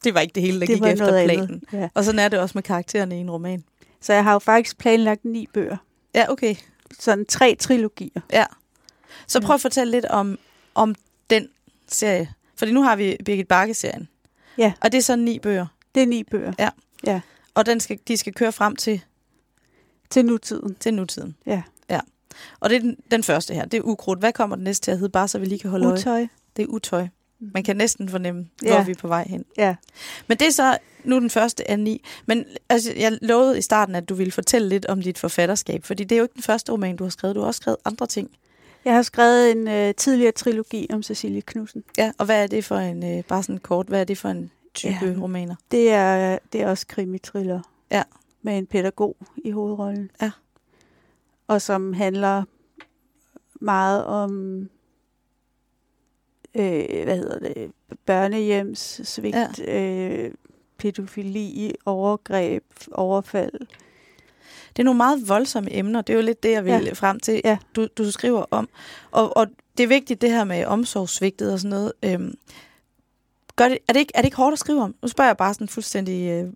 det 0.04 0.14
var 0.14 0.20
ikke 0.20 0.34
det 0.36 0.44
hele, 0.44 0.60
der 0.60 0.66
det 0.66 0.76
gik 0.76 0.86
efter 0.92 1.26
planen. 1.26 1.44
andet. 1.44 1.64
Ja. 1.74 1.90
Og 1.94 2.04
sådan 2.04 2.20
er 2.20 2.28
det 2.28 2.40
også 2.40 2.52
med 2.56 2.64
karaktererne 2.64 3.18
i 3.18 3.20
en 3.20 3.32
roman. 3.32 3.64
Så 4.02 4.14
jeg 4.14 4.24
har 4.24 4.34
jo 4.34 4.40
faktisk 4.40 4.78
planlagt 4.78 5.26
ni 5.26 5.48
bøger. 5.54 5.78
Ja, 6.16 6.32
okay. 6.32 6.56
Sådan 7.00 7.26
tre 7.26 7.56
trilogier. 7.60 8.22
Ja. 8.32 8.46
Så 9.28 9.42
prøv 9.42 9.54
at 9.54 9.62
fortælle 9.62 9.92
lidt 9.92 10.06
om, 10.06 10.40
om 10.76 10.96
den 11.30 11.48
serie. 11.88 12.34
Fordi 12.56 12.72
nu 12.72 12.84
har 12.84 12.96
vi 12.96 13.18
Birgit 13.26 13.48
Bakke-serien. 13.48 14.08
Ja. 14.58 14.74
Og 14.82 14.92
det 14.92 14.98
er 14.98 15.02
så 15.02 15.16
ni 15.16 15.40
bøger. 15.40 15.66
Det 15.96 16.04
er 16.04 16.08
ni 16.08 16.24
bøger. 16.24 16.54
Ja. 16.60 16.70
Ja, 17.06 17.22
Og 17.54 17.66
den 17.66 17.80
skal, 17.80 18.00
de 18.08 18.18
skal 18.18 18.34
køre 18.34 18.52
frem 18.52 18.76
til, 18.76 19.02
til 20.10 20.26
nutiden. 20.26 20.76
til 20.80 20.94
nutiden. 20.94 21.36
Ja. 21.46 21.62
ja. 21.90 22.00
Og 22.60 22.70
det 22.70 22.76
er 22.76 22.80
den, 22.80 22.98
den 23.12 23.24
første 23.24 23.54
her. 23.54 23.66
Det 23.66 23.78
er 23.78 23.82
ukrudt. 23.82 24.20
Hvad 24.20 24.34
kommer 24.34 24.56
den 24.56 24.64
næste 24.64 24.86
til 24.86 24.92
at 24.92 24.98
hedde? 24.98 25.12
Bare 25.12 25.28
så 25.28 25.40
vi 25.40 25.46
lige 25.46 25.60
kan 25.60 25.70
holde 25.70 25.86
øje. 25.86 25.94
Utøj. 25.94 26.28
Det 26.56 26.64
er 26.64 26.68
utøj. 26.68 27.08
Man 27.40 27.64
kan 27.64 27.76
næsten 27.78 28.10
fornemme, 28.10 28.48
Ja. 28.64 28.76
hvor 28.76 28.84
vi 28.86 28.92
er 28.92 28.96
på 28.96 29.08
vej 29.08 29.26
hen. 29.30 29.46
Ja. 29.58 29.76
Men 30.28 30.38
det 30.38 30.48
er 30.48 30.52
så 30.52 30.78
nu 31.04 31.20
den 31.20 31.30
første 31.30 31.72
af 31.72 31.80
ni. 31.80 32.02
Men 32.26 32.46
altså, 32.70 32.94
jeg 32.98 33.18
lovede 33.22 33.58
i 33.58 33.62
starten, 33.62 33.96
at 33.96 34.10
du 34.10 34.16
ville 34.16 34.32
fortælle 34.32 34.70
lidt 34.70 34.86
om 34.86 35.02
dit 35.02 35.18
forfatterskab. 35.18 35.84
Fordi 35.84 36.04
det 36.04 36.16
er 36.16 36.18
jo 36.20 36.24
ikke 36.24 36.34
den 36.34 36.44
første 36.44 36.72
roman, 36.72 36.96
du 36.96 37.04
har 37.04 37.10
skrevet. 37.12 37.36
Du 37.36 37.40
har 37.40 37.48
også 37.48 37.58
skrevet 37.58 37.78
andre 37.86 38.08
ting. 38.08 38.30
Jeg 38.86 38.96
har 38.96 39.02
skrevet 39.02 39.52
en 39.52 39.68
øh, 39.68 39.94
tidligere 39.96 40.32
trilogi 40.32 40.88
om 40.94 41.04
Cecilie 41.04 41.42
Knudsen. 41.42 41.84
Ja, 41.98 42.12
og 42.18 42.26
hvad 42.26 42.44
er 42.44 42.48
det 42.48 42.66
for 42.66 42.78
en, 42.78 43.18
øh, 43.18 43.24
bare 43.24 43.44
sådan 43.44 43.58
kort, 43.58 43.88
hvad 43.88 44.00
er 44.00 44.04
det 44.04 44.18
for 44.18 44.30
en 44.30 44.52
type 44.74 44.94
Ja. 45.06 45.16
romaner? 45.22 45.56
Det 45.72 45.90
er, 45.92 46.38
det 46.54 46.62
er 46.62 46.68
også 46.70 46.88
krimitriller. 46.88 47.62
Ja. 47.92 48.04
med 48.42 48.58
en 48.58 48.66
pædagog 48.66 49.16
i 49.46 49.52
hovedrollen. 49.52 50.12
Ja. 50.22 50.32
Og 51.48 51.62
som 51.62 51.94
handler 51.94 52.44
meget 53.62 54.06
om, 54.06 54.70
øh, 56.56 57.04
hvad 57.04 57.18
hedder 57.18 57.40
det, 57.40 57.72
børnehjems 58.06 59.02
svigt, 59.04 59.36
ja. 59.60 59.82
øh, 59.82 60.32
pædofili, 60.78 61.76
overgreb, 61.86 62.64
overfald. 62.92 63.54
Det 64.70 64.82
er 64.82 64.84
nogle 64.84 64.98
meget 64.98 65.30
voldsomme 65.30 65.76
emner. 65.76 66.02
Det 66.02 66.14
er 66.14 66.18
jo 66.18 66.24
lidt 66.24 66.44
det, 66.44 66.52
jeg 66.52 66.66
vil 66.66 66.84
ja. 66.84 66.94
frem 66.94 67.20
til, 67.20 67.42
ja. 67.46 67.58
du, 67.76 67.88
du 67.98 68.12
skriver 68.12 68.46
om. 68.52 68.70
Og, 69.12 69.38
og 69.38 69.48
det 69.78 69.84
er 69.84 69.88
vigtigt, 69.88 70.22
det 70.22 70.32
her 70.32 70.44
med 70.44 70.66
omsorgssvigtet 70.66 71.54
og 71.54 71.60
sådan 71.60 71.70
noget. 71.70 71.94
Øhm, 72.04 72.36
gør 73.56 73.70
det, 73.70 73.78
er, 73.88 73.94
det 73.94 74.00
ikke, 74.00 74.12
er 74.16 74.22
det 74.22 74.26
ikke 74.26 74.38
hårdt 74.38 74.54
at 74.54 74.60
skrive 74.60 74.82
om? 74.82 74.96
Nu 75.02 75.08
spørger 75.08 75.30
jeg 75.30 75.38
bare 75.38 75.54
sådan 75.54 75.68
fuldstændig 75.68 76.30
øh, 76.30 76.54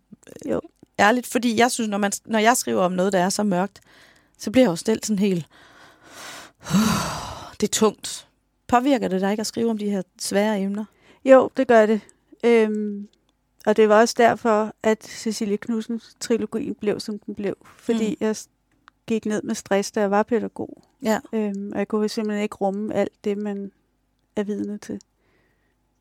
jo. 0.52 0.62
ærligt, 1.00 1.28
fordi 1.28 1.58
jeg 1.58 1.72
synes, 1.72 1.90
når, 1.90 1.98
man, 1.98 2.12
når 2.26 2.40
jeg 2.40 2.58
skriver 2.58 2.82
om 2.82 2.92
noget, 2.92 3.14
der 3.14 3.20
er 3.20 3.30
så 3.30 3.44
mørkt, 3.44 3.80
så 4.38 4.52
bliver 4.52 4.64
jeg 4.64 4.72
jo 4.72 4.76
stillet 4.76 5.06
sådan 5.06 5.20
helt... 5.20 5.46
Det 7.62 7.68
er 7.68 7.72
tungt. 7.72 8.29
Påvirker 8.70 9.08
det 9.08 9.22
dig 9.22 9.32
ikke 9.32 9.42
at 9.42 9.48
skrive 9.48 9.70
om 9.70 9.78
de 9.78 9.90
her 9.90 10.02
svære 10.20 10.62
emner? 10.62 10.86
Jo, 11.26 11.50
det 11.58 11.68
gør 11.68 11.86
det. 11.86 12.02
Øhm, 12.44 13.08
og 13.66 13.78
det 13.78 13.90
var 13.90 14.00
også 14.00 14.16
derfor, 14.18 14.74
at 14.84 15.04
Cecilie 15.04 15.58
Knudsens 15.58 16.16
trilogien 16.20 16.76
blev, 16.76 17.00
som 17.00 17.20
den 17.20 17.36
blev. 17.36 17.56
Fordi 17.78 18.10
mm. 18.10 18.18
jeg 18.20 18.36
gik 19.08 19.26
ned 19.26 19.42
med 19.42 19.56
stress, 19.56 19.92
da 19.92 20.00
jeg 20.00 20.12
var 20.12 20.24
pædagog. 20.24 20.84
Ja. 21.04 21.20
Øhm, 21.34 21.72
og 21.74 21.80
jeg 21.80 21.88
kunne 21.88 22.10
simpelthen 22.10 22.44
ikke 22.44 22.56
rumme 22.56 22.94
alt 22.94 23.24
det, 23.24 23.38
man 23.38 23.72
er 24.36 24.44
vidne 24.44 24.78
til. 24.78 25.02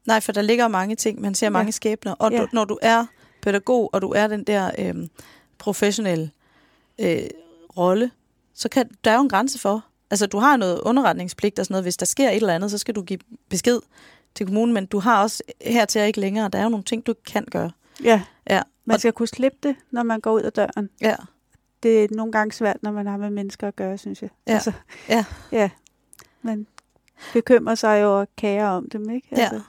Nej, 0.06 0.20
for 0.20 0.32
der 0.32 0.42
ligger 0.42 0.68
mange 0.68 0.96
ting, 0.96 1.20
man 1.20 1.34
ser 1.34 1.46
ja. 1.46 1.50
mange 1.50 1.72
skæbner. 1.72 2.12
Og 2.12 2.32
ja. 2.32 2.40
du, 2.40 2.48
når 2.52 2.64
du 2.64 2.78
er 2.82 3.06
pædagog, 3.42 3.90
og 3.92 4.02
du 4.02 4.10
er 4.10 4.26
den 4.26 4.44
der 4.44 4.70
øhm, 4.78 5.08
professionelle 5.58 6.30
øh, 6.98 7.18
rolle, 7.76 8.10
så 8.54 8.68
kan 8.68 8.90
der 9.04 9.10
er 9.10 9.14
jo 9.14 9.22
en 9.22 9.28
grænse 9.28 9.58
for. 9.58 9.84
Altså, 10.10 10.26
du 10.26 10.38
har 10.38 10.56
noget 10.56 10.80
underretningspligt 10.80 11.58
og 11.58 11.66
sådan 11.66 11.72
noget. 11.72 11.84
Hvis 11.84 11.96
der 11.96 12.06
sker 12.06 12.30
et 12.30 12.36
eller 12.36 12.54
andet, 12.54 12.70
så 12.70 12.78
skal 12.78 12.94
du 12.94 13.02
give 13.02 13.18
besked 13.48 13.80
til 14.34 14.46
kommunen, 14.46 14.74
men 14.74 14.86
du 14.86 14.98
har 14.98 15.22
også 15.22 15.42
her 15.62 15.84
til 15.84 16.00
ikke 16.00 16.20
længere. 16.20 16.48
Der 16.48 16.58
er 16.58 16.62
jo 16.62 16.68
nogle 16.68 16.84
ting, 16.84 17.06
du 17.06 17.14
kan 17.26 17.44
gøre. 17.50 17.70
Ja, 18.04 18.22
ja. 18.50 18.62
man 18.84 18.98
skal 18.98 19.12
kunne 19.12 19.28
slippe 19.28 19.58
det, 19.62 19.76
når 19.90 20.02
man 20.02 20.20
går 20.20 20.32
ud 20.32 20.42
af 20.42 20.52
døren. 20.52 20.90
Ja. 21.00 21.16
Det 21.82 22.04
er 22.04 22.08
nogle 22.10 22.32
gange 22.32 22.52
svært, 22.52 22.82
når 22.82 22.92
man 22.92 23.06
har 23.06 23.16
med 23.16 23.30
mennesker 23.30 23.68
at 23.68 23.76
gøre, 23.76 23.98
synes 23.98 24.22
jeg. 24.22 24.30
Ja. 24.46 24.52
Altså, 24.52 24.72
ja. 25.08 25.24
ja. 25.52 25.70
Man 26.42 26.66
bekymrer 27.32 27.74
sig 27.74 28.02
jo 28.02 28.20
og 28.20 28.28
kære 28.36 28.68
om 28.68 28.88
dem, 28.90 29.10
ikke? 29.10 29.28
Altså. 29.30 29.54
Ja. 29.54 29.60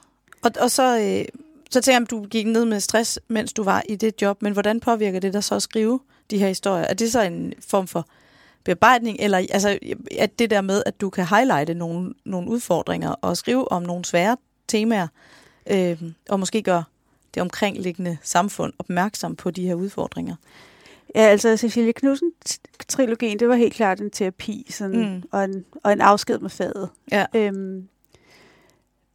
Og, 0.41 0.51
og 0.59 0.71
så, 0.71 0.99
øh, 0.99 1.25
så 1.69 1.81
tænker 1.81 1.95
jeg, 1.95 2.01
at 2.01 2.09
du 2.09 2.23
gik 2.23 2.47
ned 2.47 2.65
med 2.65 2.79
stress, 2.79 3.19
mens 3.27 3.53
du 3.53 3.63
var 3.63 3.83
i 3.89 3.95
det 3.95 4.21
job, 4.21 4.41
men 4.41 4.53
hvordan 4.53 4.79
påvirker 4.79 5.19
det 5.19 5.33
dig 5.33 5.43
så 5.43 5.55
at 5.55 5.61
skrive 5.61 5.99
de 6.29 6.37
her 6.37 6.47
historier? 6.47 6.83
Er 6.83 6.93
det 6.93 7.11
så 7.11 7.21
en 7.21 7.53
form 7.69 7.87
for 7.87 8.07
bearbejdning, 8.63 9.17
eller 9.19 9.37
altså, 9.37 9.79
at 10.17 10.39
det 10.39 10.49
der 10.49 10.61
med, 10.61 10.83
at 10.85 11.01
du 11.01 11.09
kan 11.09 11.25
highlighte 11.25 11.73
nogle, 11.73 12.13
nogle 12.25 12.49
udfordringer 12.49 13.09
og 13.09 13.37
skrive 13.37 13.71
om 13.71 13.83
nogle 13.83 14.05
svære 14.05 14.37
temaer, 14.67 15.07
øh, 15.71 16.01
og 16.29 16.39
måske 16.39 16.61
gøre 16.61 16.83
det 17.33 17.41
omkringliggende 17.41 18.17
samfund 18.23 18.73
opmærksom 18.79 19.35
på 19.35 19.51
de 19.51 19.67
her 19.67 19.75
udfordringer. 19.75 20.35
Ja, 21.15 21.21
altså 21.21 21.57
Cecilie 21.57 21.93
Knudsen-trilogien, 21.93 23.39
det 23.39 23.49
var 23.49 23.55
helt 23.55 23.73
klart 23.73 24.01
en 24.01 24.11
terapi, 24.11 24.67
sådan, 24.69 25.13
mm. 25.13 25.23
og, 25.31 25.43
en, 25.43 25.65
og 25.83 25.93
en 25.93 26.01
afsked 26.01 26.39
med 26.39 26.49
faget. 26.49 26.89
Ja. 27.11 27.25
Øhm, 27.35 27.87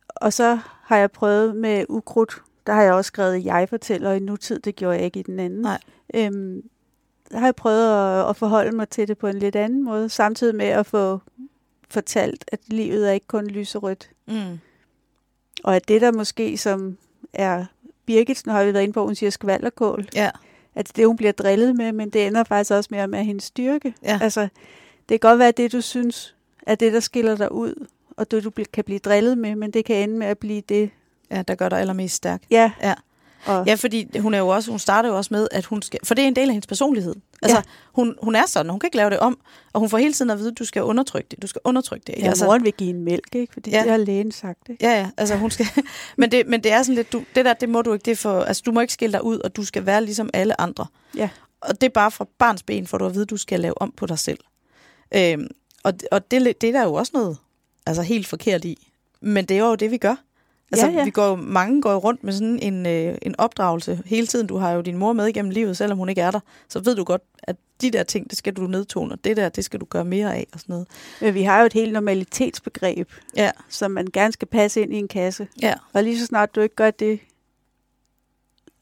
og 0.08 0.32
så 0.32 0.58
har 0.82 0.96
jeg 0.96 1.10
prøvet 1.10 1.56
med 1.56 1.84
ukrudt, 1.88 2.42
der 2.66 2.72
har 2.72 2.82
jeg 2.82 2.92
også 2.92 3.08
skrevet 3.08 3.44
jeg 3.44 3.68
fortæller 3.68 4.12
i 4.12 4.18
nutid, 4.18 4.58
det 4.60 4.76
gjorde 4.76 4.96
jeg 4.96 5.04
ikke 5.04 5.20
i 5.20 5.22
den 5.22 5.40
anden. 5.40 5.60
Nej. 5.60 5.78
Øhm, 6.14 6.62
har 7.34 7.46
jeg 7.46 7.56
prøvet 7.56 8.20
at, 8.20 8.30
at 8.30 8.36
forholde 8.36 8.76
mig 8.76 8.88
til 8.88 9.08
det 9.08 9.18
på 9.18 9.26
en 9.26 9.38
lidt 9.38 9.56
anden 9.56 9.84
måde, 9.84 10.08
samtidig 10.08 10.54
med 10.54 10.66
at 10.66 10.86
få 10.86 11.20
fortalt, 11.90 12.44
at 12.48 12.60
livet 12.66 13.08
er 13.08 13.12
ikke 13.12 13.26
kun 13.26 13.46
lyserødt. 13.46 14.10
Mm. 14.26 14.58
Og 15.64 15.76
at 15.76 15.88
det 15.88 16.00
der 16.00 16.12
måske, 16.12 16.56
som 16.56 16.96
er 17.32 17.64
Birgit, 18.06 18.46
nu 18.46 18.52
har 18.52 18.64
vi 18.64 18.72
været 18.72 18.82
inde 18.82 18.92
på, 18.92 19.04
hun 19.04 19.14
siger 19.14 19.30
skvalderkål. 19.30 20.08
Ja. 20.14 20.30
At 20.74 20.92
det, 20.96 21.06
hun 21.06 21.16
bliver 21.16 21.32
drillet 21.32 21.76
med, 21.76 21.92
men 21.92 22.10
det 22.10 22.26
ender 22.26 22.44
faktisk 22.44 22.70
også 22.70 22.88
med 22.90 22.98
at 22.98 23.12
være 23.12 23.24
hendes 23.24 23.44
styrke. 23.44 23.94
Ja. 24.02 24.18
Altså, 24.22 24.40
det 25.08 25.20
kan 25.20 25.30
godt 25.30 25.38
være, 25.38 25.48
at 25.48 25.56
det, 25.56 25.72
du 25.72 25.80
synes, 25.80 26.34
er 26.62 26.74
det, 26.74 26.92
der 26.92 27.00
skiller 27.00 27.36
dig 27.36 27.52
ud, 27.52 27.86
og 28.16 28.30
det, 28.30 28.44
du 28.44 28.50
kan 28.72 28.84
blive 28.84 28.98
drillet 28.98 29.38
med, 29.38 29.56
men 29.56 29.70
det 29.70 29.84
kan 29.84 29.96
ende 29.96 30.18
med 30.18 30.26
at 30.26 30.38
blive 30.38 30.60
det... 30.60 30.90
Ja, 31.30 31.42
der 31.42 31.54
gør 31.54 31.68
dig 31.68 31.80
allermest 31.80 32.14
stærk. 32.14 32.42
Ja. 32.50 32.72
ja. 32.82 32.94
Og 33.46 33.66
ja, 33.66 33.74
fordi 33.74 34.18
hun 34.18 34.34
er 34.34 34.38
jo 34.38 34.48
også, 34.48 34.70
hun 34.70 34.78
starter 34.78 35.08
jo 35.08 35.16
også 35.16 35.34
med, 35.34 35.48
at 35.50 35.64
hun 35.64 35.82
skal, 35.82 36.00
for 36.04 36.14
det 36.14 36.24
er 36.24 36.28
en 36.28 36.36
del 36.36 36.48
af 36.48 36.52
hendes 36.52 36.66
personlighed. 36.66 37.14
Altså, 37.42 37.56
ja. 37.56 37.62
hun, 37.92 38.16
hun 38.22 38.34
er 38.34 38.46
sådan, 38.46 38.70
hun 38.70 38.80
kan 38.80 38.86
ikke 38.86 38.96
lave 38.96 39.10
det 39.10 39.18
om, 39.18 39.38
og 39.72 39.80
hun 39.80 39.90
får 39.90 39.98
hele 39.98 40.12
tiden 40.12 40.30
at 40.30 40.38
vide, 40.38 40.50
at 40.50 40.58
du 40.58 40.64
skal 40.64 40.82
undertrykke 40.82 41.28
det, 41.30 41.42
du 41.42 41.46
skal 41.46 41.60
undertrykke 41.64 42.04
det. 42.06 42.14
Ja, 42.18 42.26
altså, 42.26 42.44
moren 42.44 42.64
vil 42.64 42.72
give 42.72 42.90
en 42.90 43.04
mælk, 43.04 43.34
ikke? 43.34 43.52
Fordi 43.52 43.70
ja. 43.70 43.82
det 43.82 43.90
har 43.90 43.96
lægen 43.96 44.32
sagt, 44.32 44.58
det. 44.66 44.76
Ja, 44.80 44.98
ja, 45.00 45.10
altså 45.16 45.36
hun 45.36 45.50
skal, 45.50 45.66
men, 46.18 46.30
det, 46.30 46.46
men 46.46 46.64
det 46.64 46.72
er 46.72 46.82
sådan 46.82 46.94
lidt, 46.94 47.12
du, 47.12 47.24
det 47.34 47.44
der, 47.44 47.52
det 47.52 47.68
må 47.68 47.82
du 47.82 47.92
ikke, 47.92 48.04
det 48.04 48.18
for, 48.18 48.40
altså 48.40 48.62
du 48.66 48.72
må 48.72 48.80
ikke 48.80 48.92
skille 48.92 49.12
dig 49.12 49.24
ud, 49.24 49.38
og 49.38 49.56
du 49.56 49.64
skal 49.64 49.86
være 49.86 50.04
ligesom 50.04 50.30
alle 50.32 50.60
andre. 50.60 50.86
Ja. 51.16 51.28
Og 51.60 51.80
det 51.80 51.86
er 51.86 51.90
bare 51.90 52.10
fra 52.10 52.26
barns 52.38 52.62
ben, 52.62 52.86
for 52.86 52.98
du 52.98 53.06
at 53.06 53.14
vide, 53.14 53.22
at 53.22 53.30
du 53.30 53.36
skal 53.36 53.60
lave 53.60 53.82
om 53.82 53.92
på 53.96 54.06
dig 54.06 54.18
selv. 54.18 54.38
Øhm, 55.14 55.46
og 55.82 55.92
og 56.12 56.30
det, 56.30 56.60
det 56.60 56.68
er 56.68 56.72
der 56.72 56.84
jo 56.84 56.94
også 56.94 57.12
noget 57.14 57.38
altså 57.86 58.02
helt 58.02 58.26
forkert 58.26 58.64
i. 58.64 58.90
Men 59.20 59.44
det 59.44 59.58
er 59.58 59.64
jo 59.64 59.74
det, 59.74 59.90
vi 59.90 59.98
gør. 59.98 60.23
Altså, 60.72 60.86
ja, 60.86 60.92
ja. 60.92 61.04
vi 61.04 61.10
går 61.10 61.26
jo, 61.26 61.34
mange 61.36 61.82
går 61.82 61.92
jo 61.92 61.98
rundt 61.98 62.24
med 62.24 62.32
sådan 62.32 62.58
en, 62.58 62.86
øh, 62.86 63.18
en 63.22 63.34
opdragelse 63.38 64.02
hele 64.06 64.26
tiden. 64.26 64.46
Du 64.46 64.56
har 64.56 64.72
jo 64.72 64.80
din 64.80 64.98
mor 64.98 65.12
med 65.12 65.26
igennem 65.26 65.50
livet, 65.50 65.76
selvom 65.76 65.98
hun 65.98 66.08
ikke 66.08 66.20
er 66.20 66.30
der. 66.30 66.40
Så 66.68 66.80
ved 66.80 66.96
du 66.96 67.04
godt, 67.04 67.22
at 67.42 67.56
de 67.80 67.90
der 67.90 68.02
ting, 68.02 68.30
det 68.30 68.38
skal 68.38 68.52
du 68.52 68.66
nedtone, 68.66 69.12
og 69.12 69.24
det 69.24 69.36
der, 69.36 69.48
det 69.48 69.64
skal 69.64 69.80
du 69.80 69.84
gøre 69.84 70.04
mere 70.04 70.34
af 70.34 70.46
og 70.52 70.60
sådan 70.60 70.72
noget. 70.72 70.88
Men 71.20 71.34
vi 71.34 71.42
har 71.42 71.60
jo 71.60 71.66
et 71.66 71.72
helt 71.72 71.92
normalitetsbegreb, 71.92 73.12
ja. 73.36 73.50
som 73.68 73.90
man 73.90 74.06
gerne 74.12 74.32
skal 74.32 74.48
passe 74.48 74.82
ind 74.82 74.94
i 74.94 74.96
en 74.96 75.08
kasse. 75.08 75.48
Ja. 75.62 75.74
Og 75.92 76.02
lige 76.02 76.20
så 76.20 76.26
snart 76.26 76.54
du 76.54 76.60
ikke 76.60 76.74
gør 76.74 76.90
det, 76.90 77.20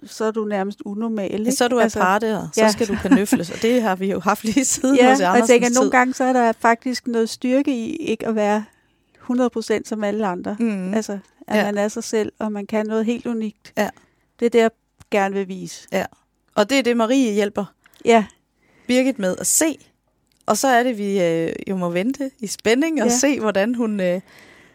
så 0.04 0.24
er 0.24 0.30
du 0.30 0.44
nærmest 0.44 0.82
unormal. 0.84 1.40
Ikke? 1.40 1.52
Så 1.52 1.64
er 1.64 1.68
du 1.68 1.78
altså, 1.78 1.98
aparte, 1.98 2.38
og 2.38 2.48
så 2.52 2.60
ja. 2.60 2.70
skal 2.70 2.88
du 2.88 2.94
kanøfles, 3.02 3.50
og 3.50 3.62
det 3.62 3.82
har 3.82 3.96
vi 3.96 4.10
jo 4.10 4.20
haft 4.20 4.44
lige 4.44 4.64
siden 4.64 4.96
ja, 4.96 5.10
hos 5.10 5.20
og 5.20 5.36
jeg 5.38 5.44
tænker, 5.46 5.66
at 5.66 5.74
nogle 5.74 5.90
gange 5.90 6.14
så 6.14 6.24
er 6.24 6.32
der 6.32 6.52
faktisk 6.52 7.06
noget 7.06 7.28
styrke 7.28 7.74
i 7.74 7.96
ikke 7.96 8.26
at 8.26 8.34
være 8.34 8.64
100% 9.30 9.80
som 9.84 10.04
alle 10.04 10.26
andre. 10.26 10.56
Mm. 10.58 10.94
Altså, 10.94 11.18
at 11.46 11.58
ja. 11.58 11.64
man 11.64 11.78
er 11.78 11.88
sig 11.88 12.04
selv, 12.04 12.32
og 12.38 12.52
man 12.52 12.66
kan 12.66 12.86
noget 12.86 13.06
helt 13.06 13.26
unikt. 13.26 13.72
Ja. 13.76 13.90
Det 14.40 14.46
er 14.46 14.50
det, 14.50 14.58
jeg 14.58 14.70
gerne 15.10 15.34
vil 15.34 15.48
vise. 15.48 15.88
Ja. 15.92 16.04
Og 16.54 16.70
det 16.70 16.78
er 16.78 16.82
det, 16.82 16.96
Marie 16.96 17.32
hjælper 17.32 17.64
ja. 18.04 18.24
Birgit 18.86 19.18
med 19.18 19.36
at 19.38 19.46
se. 19.46 19.78
Og 20.46 20.58
så 20.58 20.68
er 20.68 20.82
det, 20.82 20.98
vi 20.98 21.22
øh, 21.22 21.52
jo 21.68 21.76
må 21.76 21.88
vente 21.88 22.30
i 22.38 22.46
spænding 22.46 23.02
og 23.02 23.08
ja. 23.08 23.14
se, 23.16 23.40
hvordan 23.40 23.74
hun, 23.74 24.00
øh, 24.00 24.20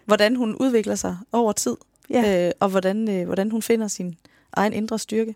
hvordan 0.06 0.36
hun 0.36 0.56
udvikler 0.56 0.96
sig 0.96 1.18
over 1.32 1.52
tid. 1.52 1.76
Ja. 2.10 2.48
Øh, 2.48 2.52
og 2.60 2.70
hvordan, 2.70 3.10
øh, 3.10 3.26
hvordan 3.26 3.52
hun 3.52 3.62
finder 3.62 3.88
sin 3.88 4.18
egen 4.54 4.74
indre 4.74 5.00
styrke. 5.00 5.36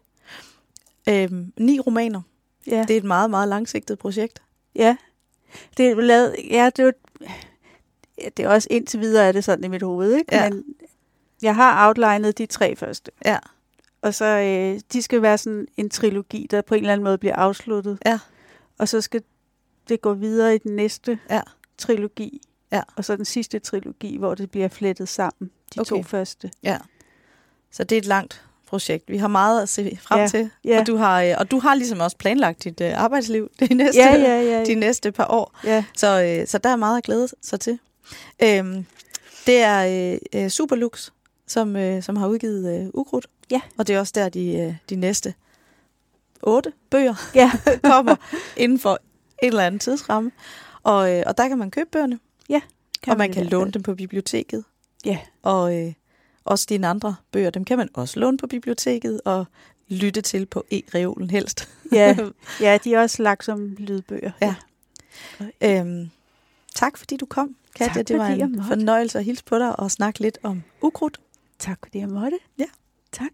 Øh, 1.09 1.31
ni 1.57 1.79
romaner. 1.79 2.21
Ja. 2.67 2.85
Det 2.87 2.93
er 2.93 2.97
et 2.97 3.03
meget, 3.03 3.29
meget 3.29 3.49
langsigtet 3.49 3.99
projekt. 3.99 4.41
Ja. 4.75 4.95
Det 5.77 5.87
er 5.87 6.01
lavet, 6.01 6.35
ja, 6.49 6.69
det 6.75 6.85
er, 6.85 6.91
det 8.37 8.45
er 8.45 8.49
også 8.49 8.67
indtil 8.71 8.99
videre 8.99 9.27
er 9.27 9.31
det 9.31 9.43
sådan 9.43 9.63
i 9.63 9.67
mit 9.67 9.81
hoved, 9.81 10.15
ikke? 10.15 10.35
Ja. 10.35 10.49
Men 10.49 10.63
jeg 11.41 11.55
har 11.55 11.87
outlinet 11.87 12.37
de 12.37 12.45
tre 12.45 12.75
første. 12.75 13.11
Ja. 13.25 13.37
Og 14.01 14.13
så 14.13 14.25
øh, 14.25 14.81
de 14.93 15.01
skal 15.01 15.21
være 15.21 15.37
sådan 15.37 15.67
en 15.77 15.89
trilogi, 15.89 16.47
der 16.51 16.61
på 16.61 16.75
en 16.75 16.81
eller 16.81 16.93
anden 16.93 17.03
måde 17.03 17.17
bliver 17.17 17.35
afsluttet. 17.35 17.97
Ja. 18.05 18.19
Og 18.77 18.87
så 18.87 19.01
skal 19.01 19.23
det 19.89 20.01
gå 20.01 20.13
videre 20.13 20.55
i 20.55 20.57
den 20.57 20.75
næste 20.75 21.19
ja. 21.29 21.41
trilogi. 21.77 22.41
Ja. 22.71 22.81
Og 22.95 23.05
så 23.05 23.15
den 23.15 23.25
sidste 23.25 23.59
trilogi, 23.59 24.17
hvor 24.17 24.35
det 24.35 24.51
bliver 24.51 24.67
flettet 24.67 25.09
sammen, 25.09 25.51
de 25.75 25.79
okay. 25.79 25.89
to 25.89 26.03
første. 26.03 26.51
Ja. 26.63 26.77
Så 27.71 27.83
det 27.83 27.95
er 27.95 27.99
et 27.99 28.05
langt 28.05 28.43
projekt. 28.67 29.09
Vi 29.09 29.17
har 29.17 29.27
meget 29.27 29.61
at 29.61 29.69
se 29.69 29.99
frem 30.01 30.19
ja. 30.19 30.27
til. 30.27 30.49
Ja. 30.65 30.79
Og, 30.79 30.87
du 30.87 30.95
har, 30.95 31.21
øh, 31.21 31.33
og 31.37 31.51
du 31.51 31.59
har 31.59 31.75
ligesom 31.75 31.99
også 31.99 32.17
planlagt 32.17 32.63
dit 32.63 32.81
uh, 32.81 33.03
arbejdsliv 33.03 33.51
de 33.59 33.73
næste, 33.73 34.01
ja, 34.01 34.15
ja, 34.15 34.41
ja, 34.41 34.57
ja. 34.57 34.65
de 34.65 34.75
næste 34.75 35.11
par 35.11 35.27
år. 35.29 35.59
Ja. 35.63 35.83
Så, 35.97 36.39
uh, 36.41 36.47
så 36.47 36.57
der 36.57 36.69
er 36.69 36.75
meget 36.75 36.97
at 36.97 37.03
glæde 37.03 37.27
sig 37.41 37.59
til. 37.59 37.79
Øhm, 38.43 38.85
det 39.47 39.57
er 39.57 40.17
uh, 40.35 40.47
Superlux, 40.47 41.11
som, 41.51 41.75
uh, 41.75 42.03
som 42.03 42.15
har 42.15 42.27
udgivet 42.27 42.87
uh, 42.93 42.99
Ukrudt. 42.99 43.27
Ja. 43.51 43.61
Og 43.77 43.87
det 43.87 43.95
er 43.95 43.99
også 43.99 44.13
der, 44.15 44.29
de, 44.29 44.67
uh, 44.67 44.75
de 44.89 44.95
næste 44.95 45.33
otte 46.41 46.73
bøger 46.89 47.15
ja. 47.35 47.51
kommer 47.83 48.15
inden 48.57 48.79
for 48.79 48.99
en 49.43 49.47
eller 49.47 49.65
anden 49.65 49.79
tidsramme. 49.79 50.31
Og, 50.83 51.17
uh, 51.17 51.21
og 51.25 51.37
der 51.37 51.47
kan 51.47 51.57
man 51.57 51.71
købe 51.71 51.89
bøgerne. 51.91 52.19
Ja. 52.49 52.61
Kan 53.03 53.11
og 53.11 53.17
man 53.17 53.31
kan 53.31 53.45
låne 53.45 53.71
dem 53.71 53.83
på 53.83 53.95
biblioteket. 53.95 54.63
Ja. 55.05 55.17
Og 55.43 55.75
uh, 55.75 55.93
også 56.45 56.65
dine 56.69 56.87
andre 56.87 57.15
bøger, 57.31 57.49
dem 57.49 57.65
kan 57.65 57.77
man 57.77 57.89
også 57.93 58.19
låne 58.19 58.37
på 58.37 58.47
biblioteket 58.47 59.21
og 59.25 59.45
lytte 59.89 60.21
til 60.21 60.45
på 60.45 60.65
e-reolen 60.71 61.29
helst. 61.29 61.69
ja. 61.91 62.15
ja, 62.61 62.77
de 62.83 62.93
er 62.93 63.01
også 63.01 63.23
lagt 63.23 63.45
som 63.45 63.75
lydbøger. 63.79 64.31
Ja. 64.41 64.55
Øhm, 65.61 66.09
tak 66.75 66.97
fordi 66.97 67.17
du 67.17 67.25
kom, 67.25 67.55
Katja. 67.75 67.93
Tak, 67.93 68.07
det 68.07 68.17
var 68.17 68.27
en 68.27 68.63
fornøjelse 68.67 69.19
at 69.19 69.25
hilse 69.25 69.43
på 69.43 69.59
dig 69.59 69.79
og 69.79 69.91
snakke 69.91 70.19
lidt 70.19 70.37
om 70.43 70.63
ukrudt. 70.81 71.19
Tak 71.61 71.79
fordi 71.83 71.99
jeg 71.99 72.09
måtte. 72.09 72.37
Ja. 72.59 72.65
Tak. 73.11 73.31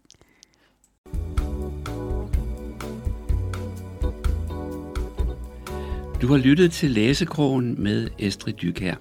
Du 6.22 6.26
har 6.26 6.36
lyttet 6.36 6.72
til 6.72 6.90
Læsekrogen 6.90 7.82
med 7.82 8.08
Estrid 8.18 8.52
Dykær. 8.52 8.94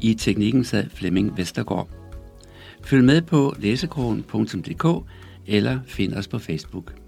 I 0.00 0.14
teknikken 0.14 0.64
sad 0.64 0.90
Flemming 0.90 1.36
Vestergaard. 1.36 1.88
Følg 2.84 3.04
med 3.04 3.22
på 3.22 3.54
læsekrogen.dk 3.58 5.10
eller 5.46 5.80
find 5.86 6.14
os 6.14 6.28
på 6.28 6.38
Facebook. 6.38 7.03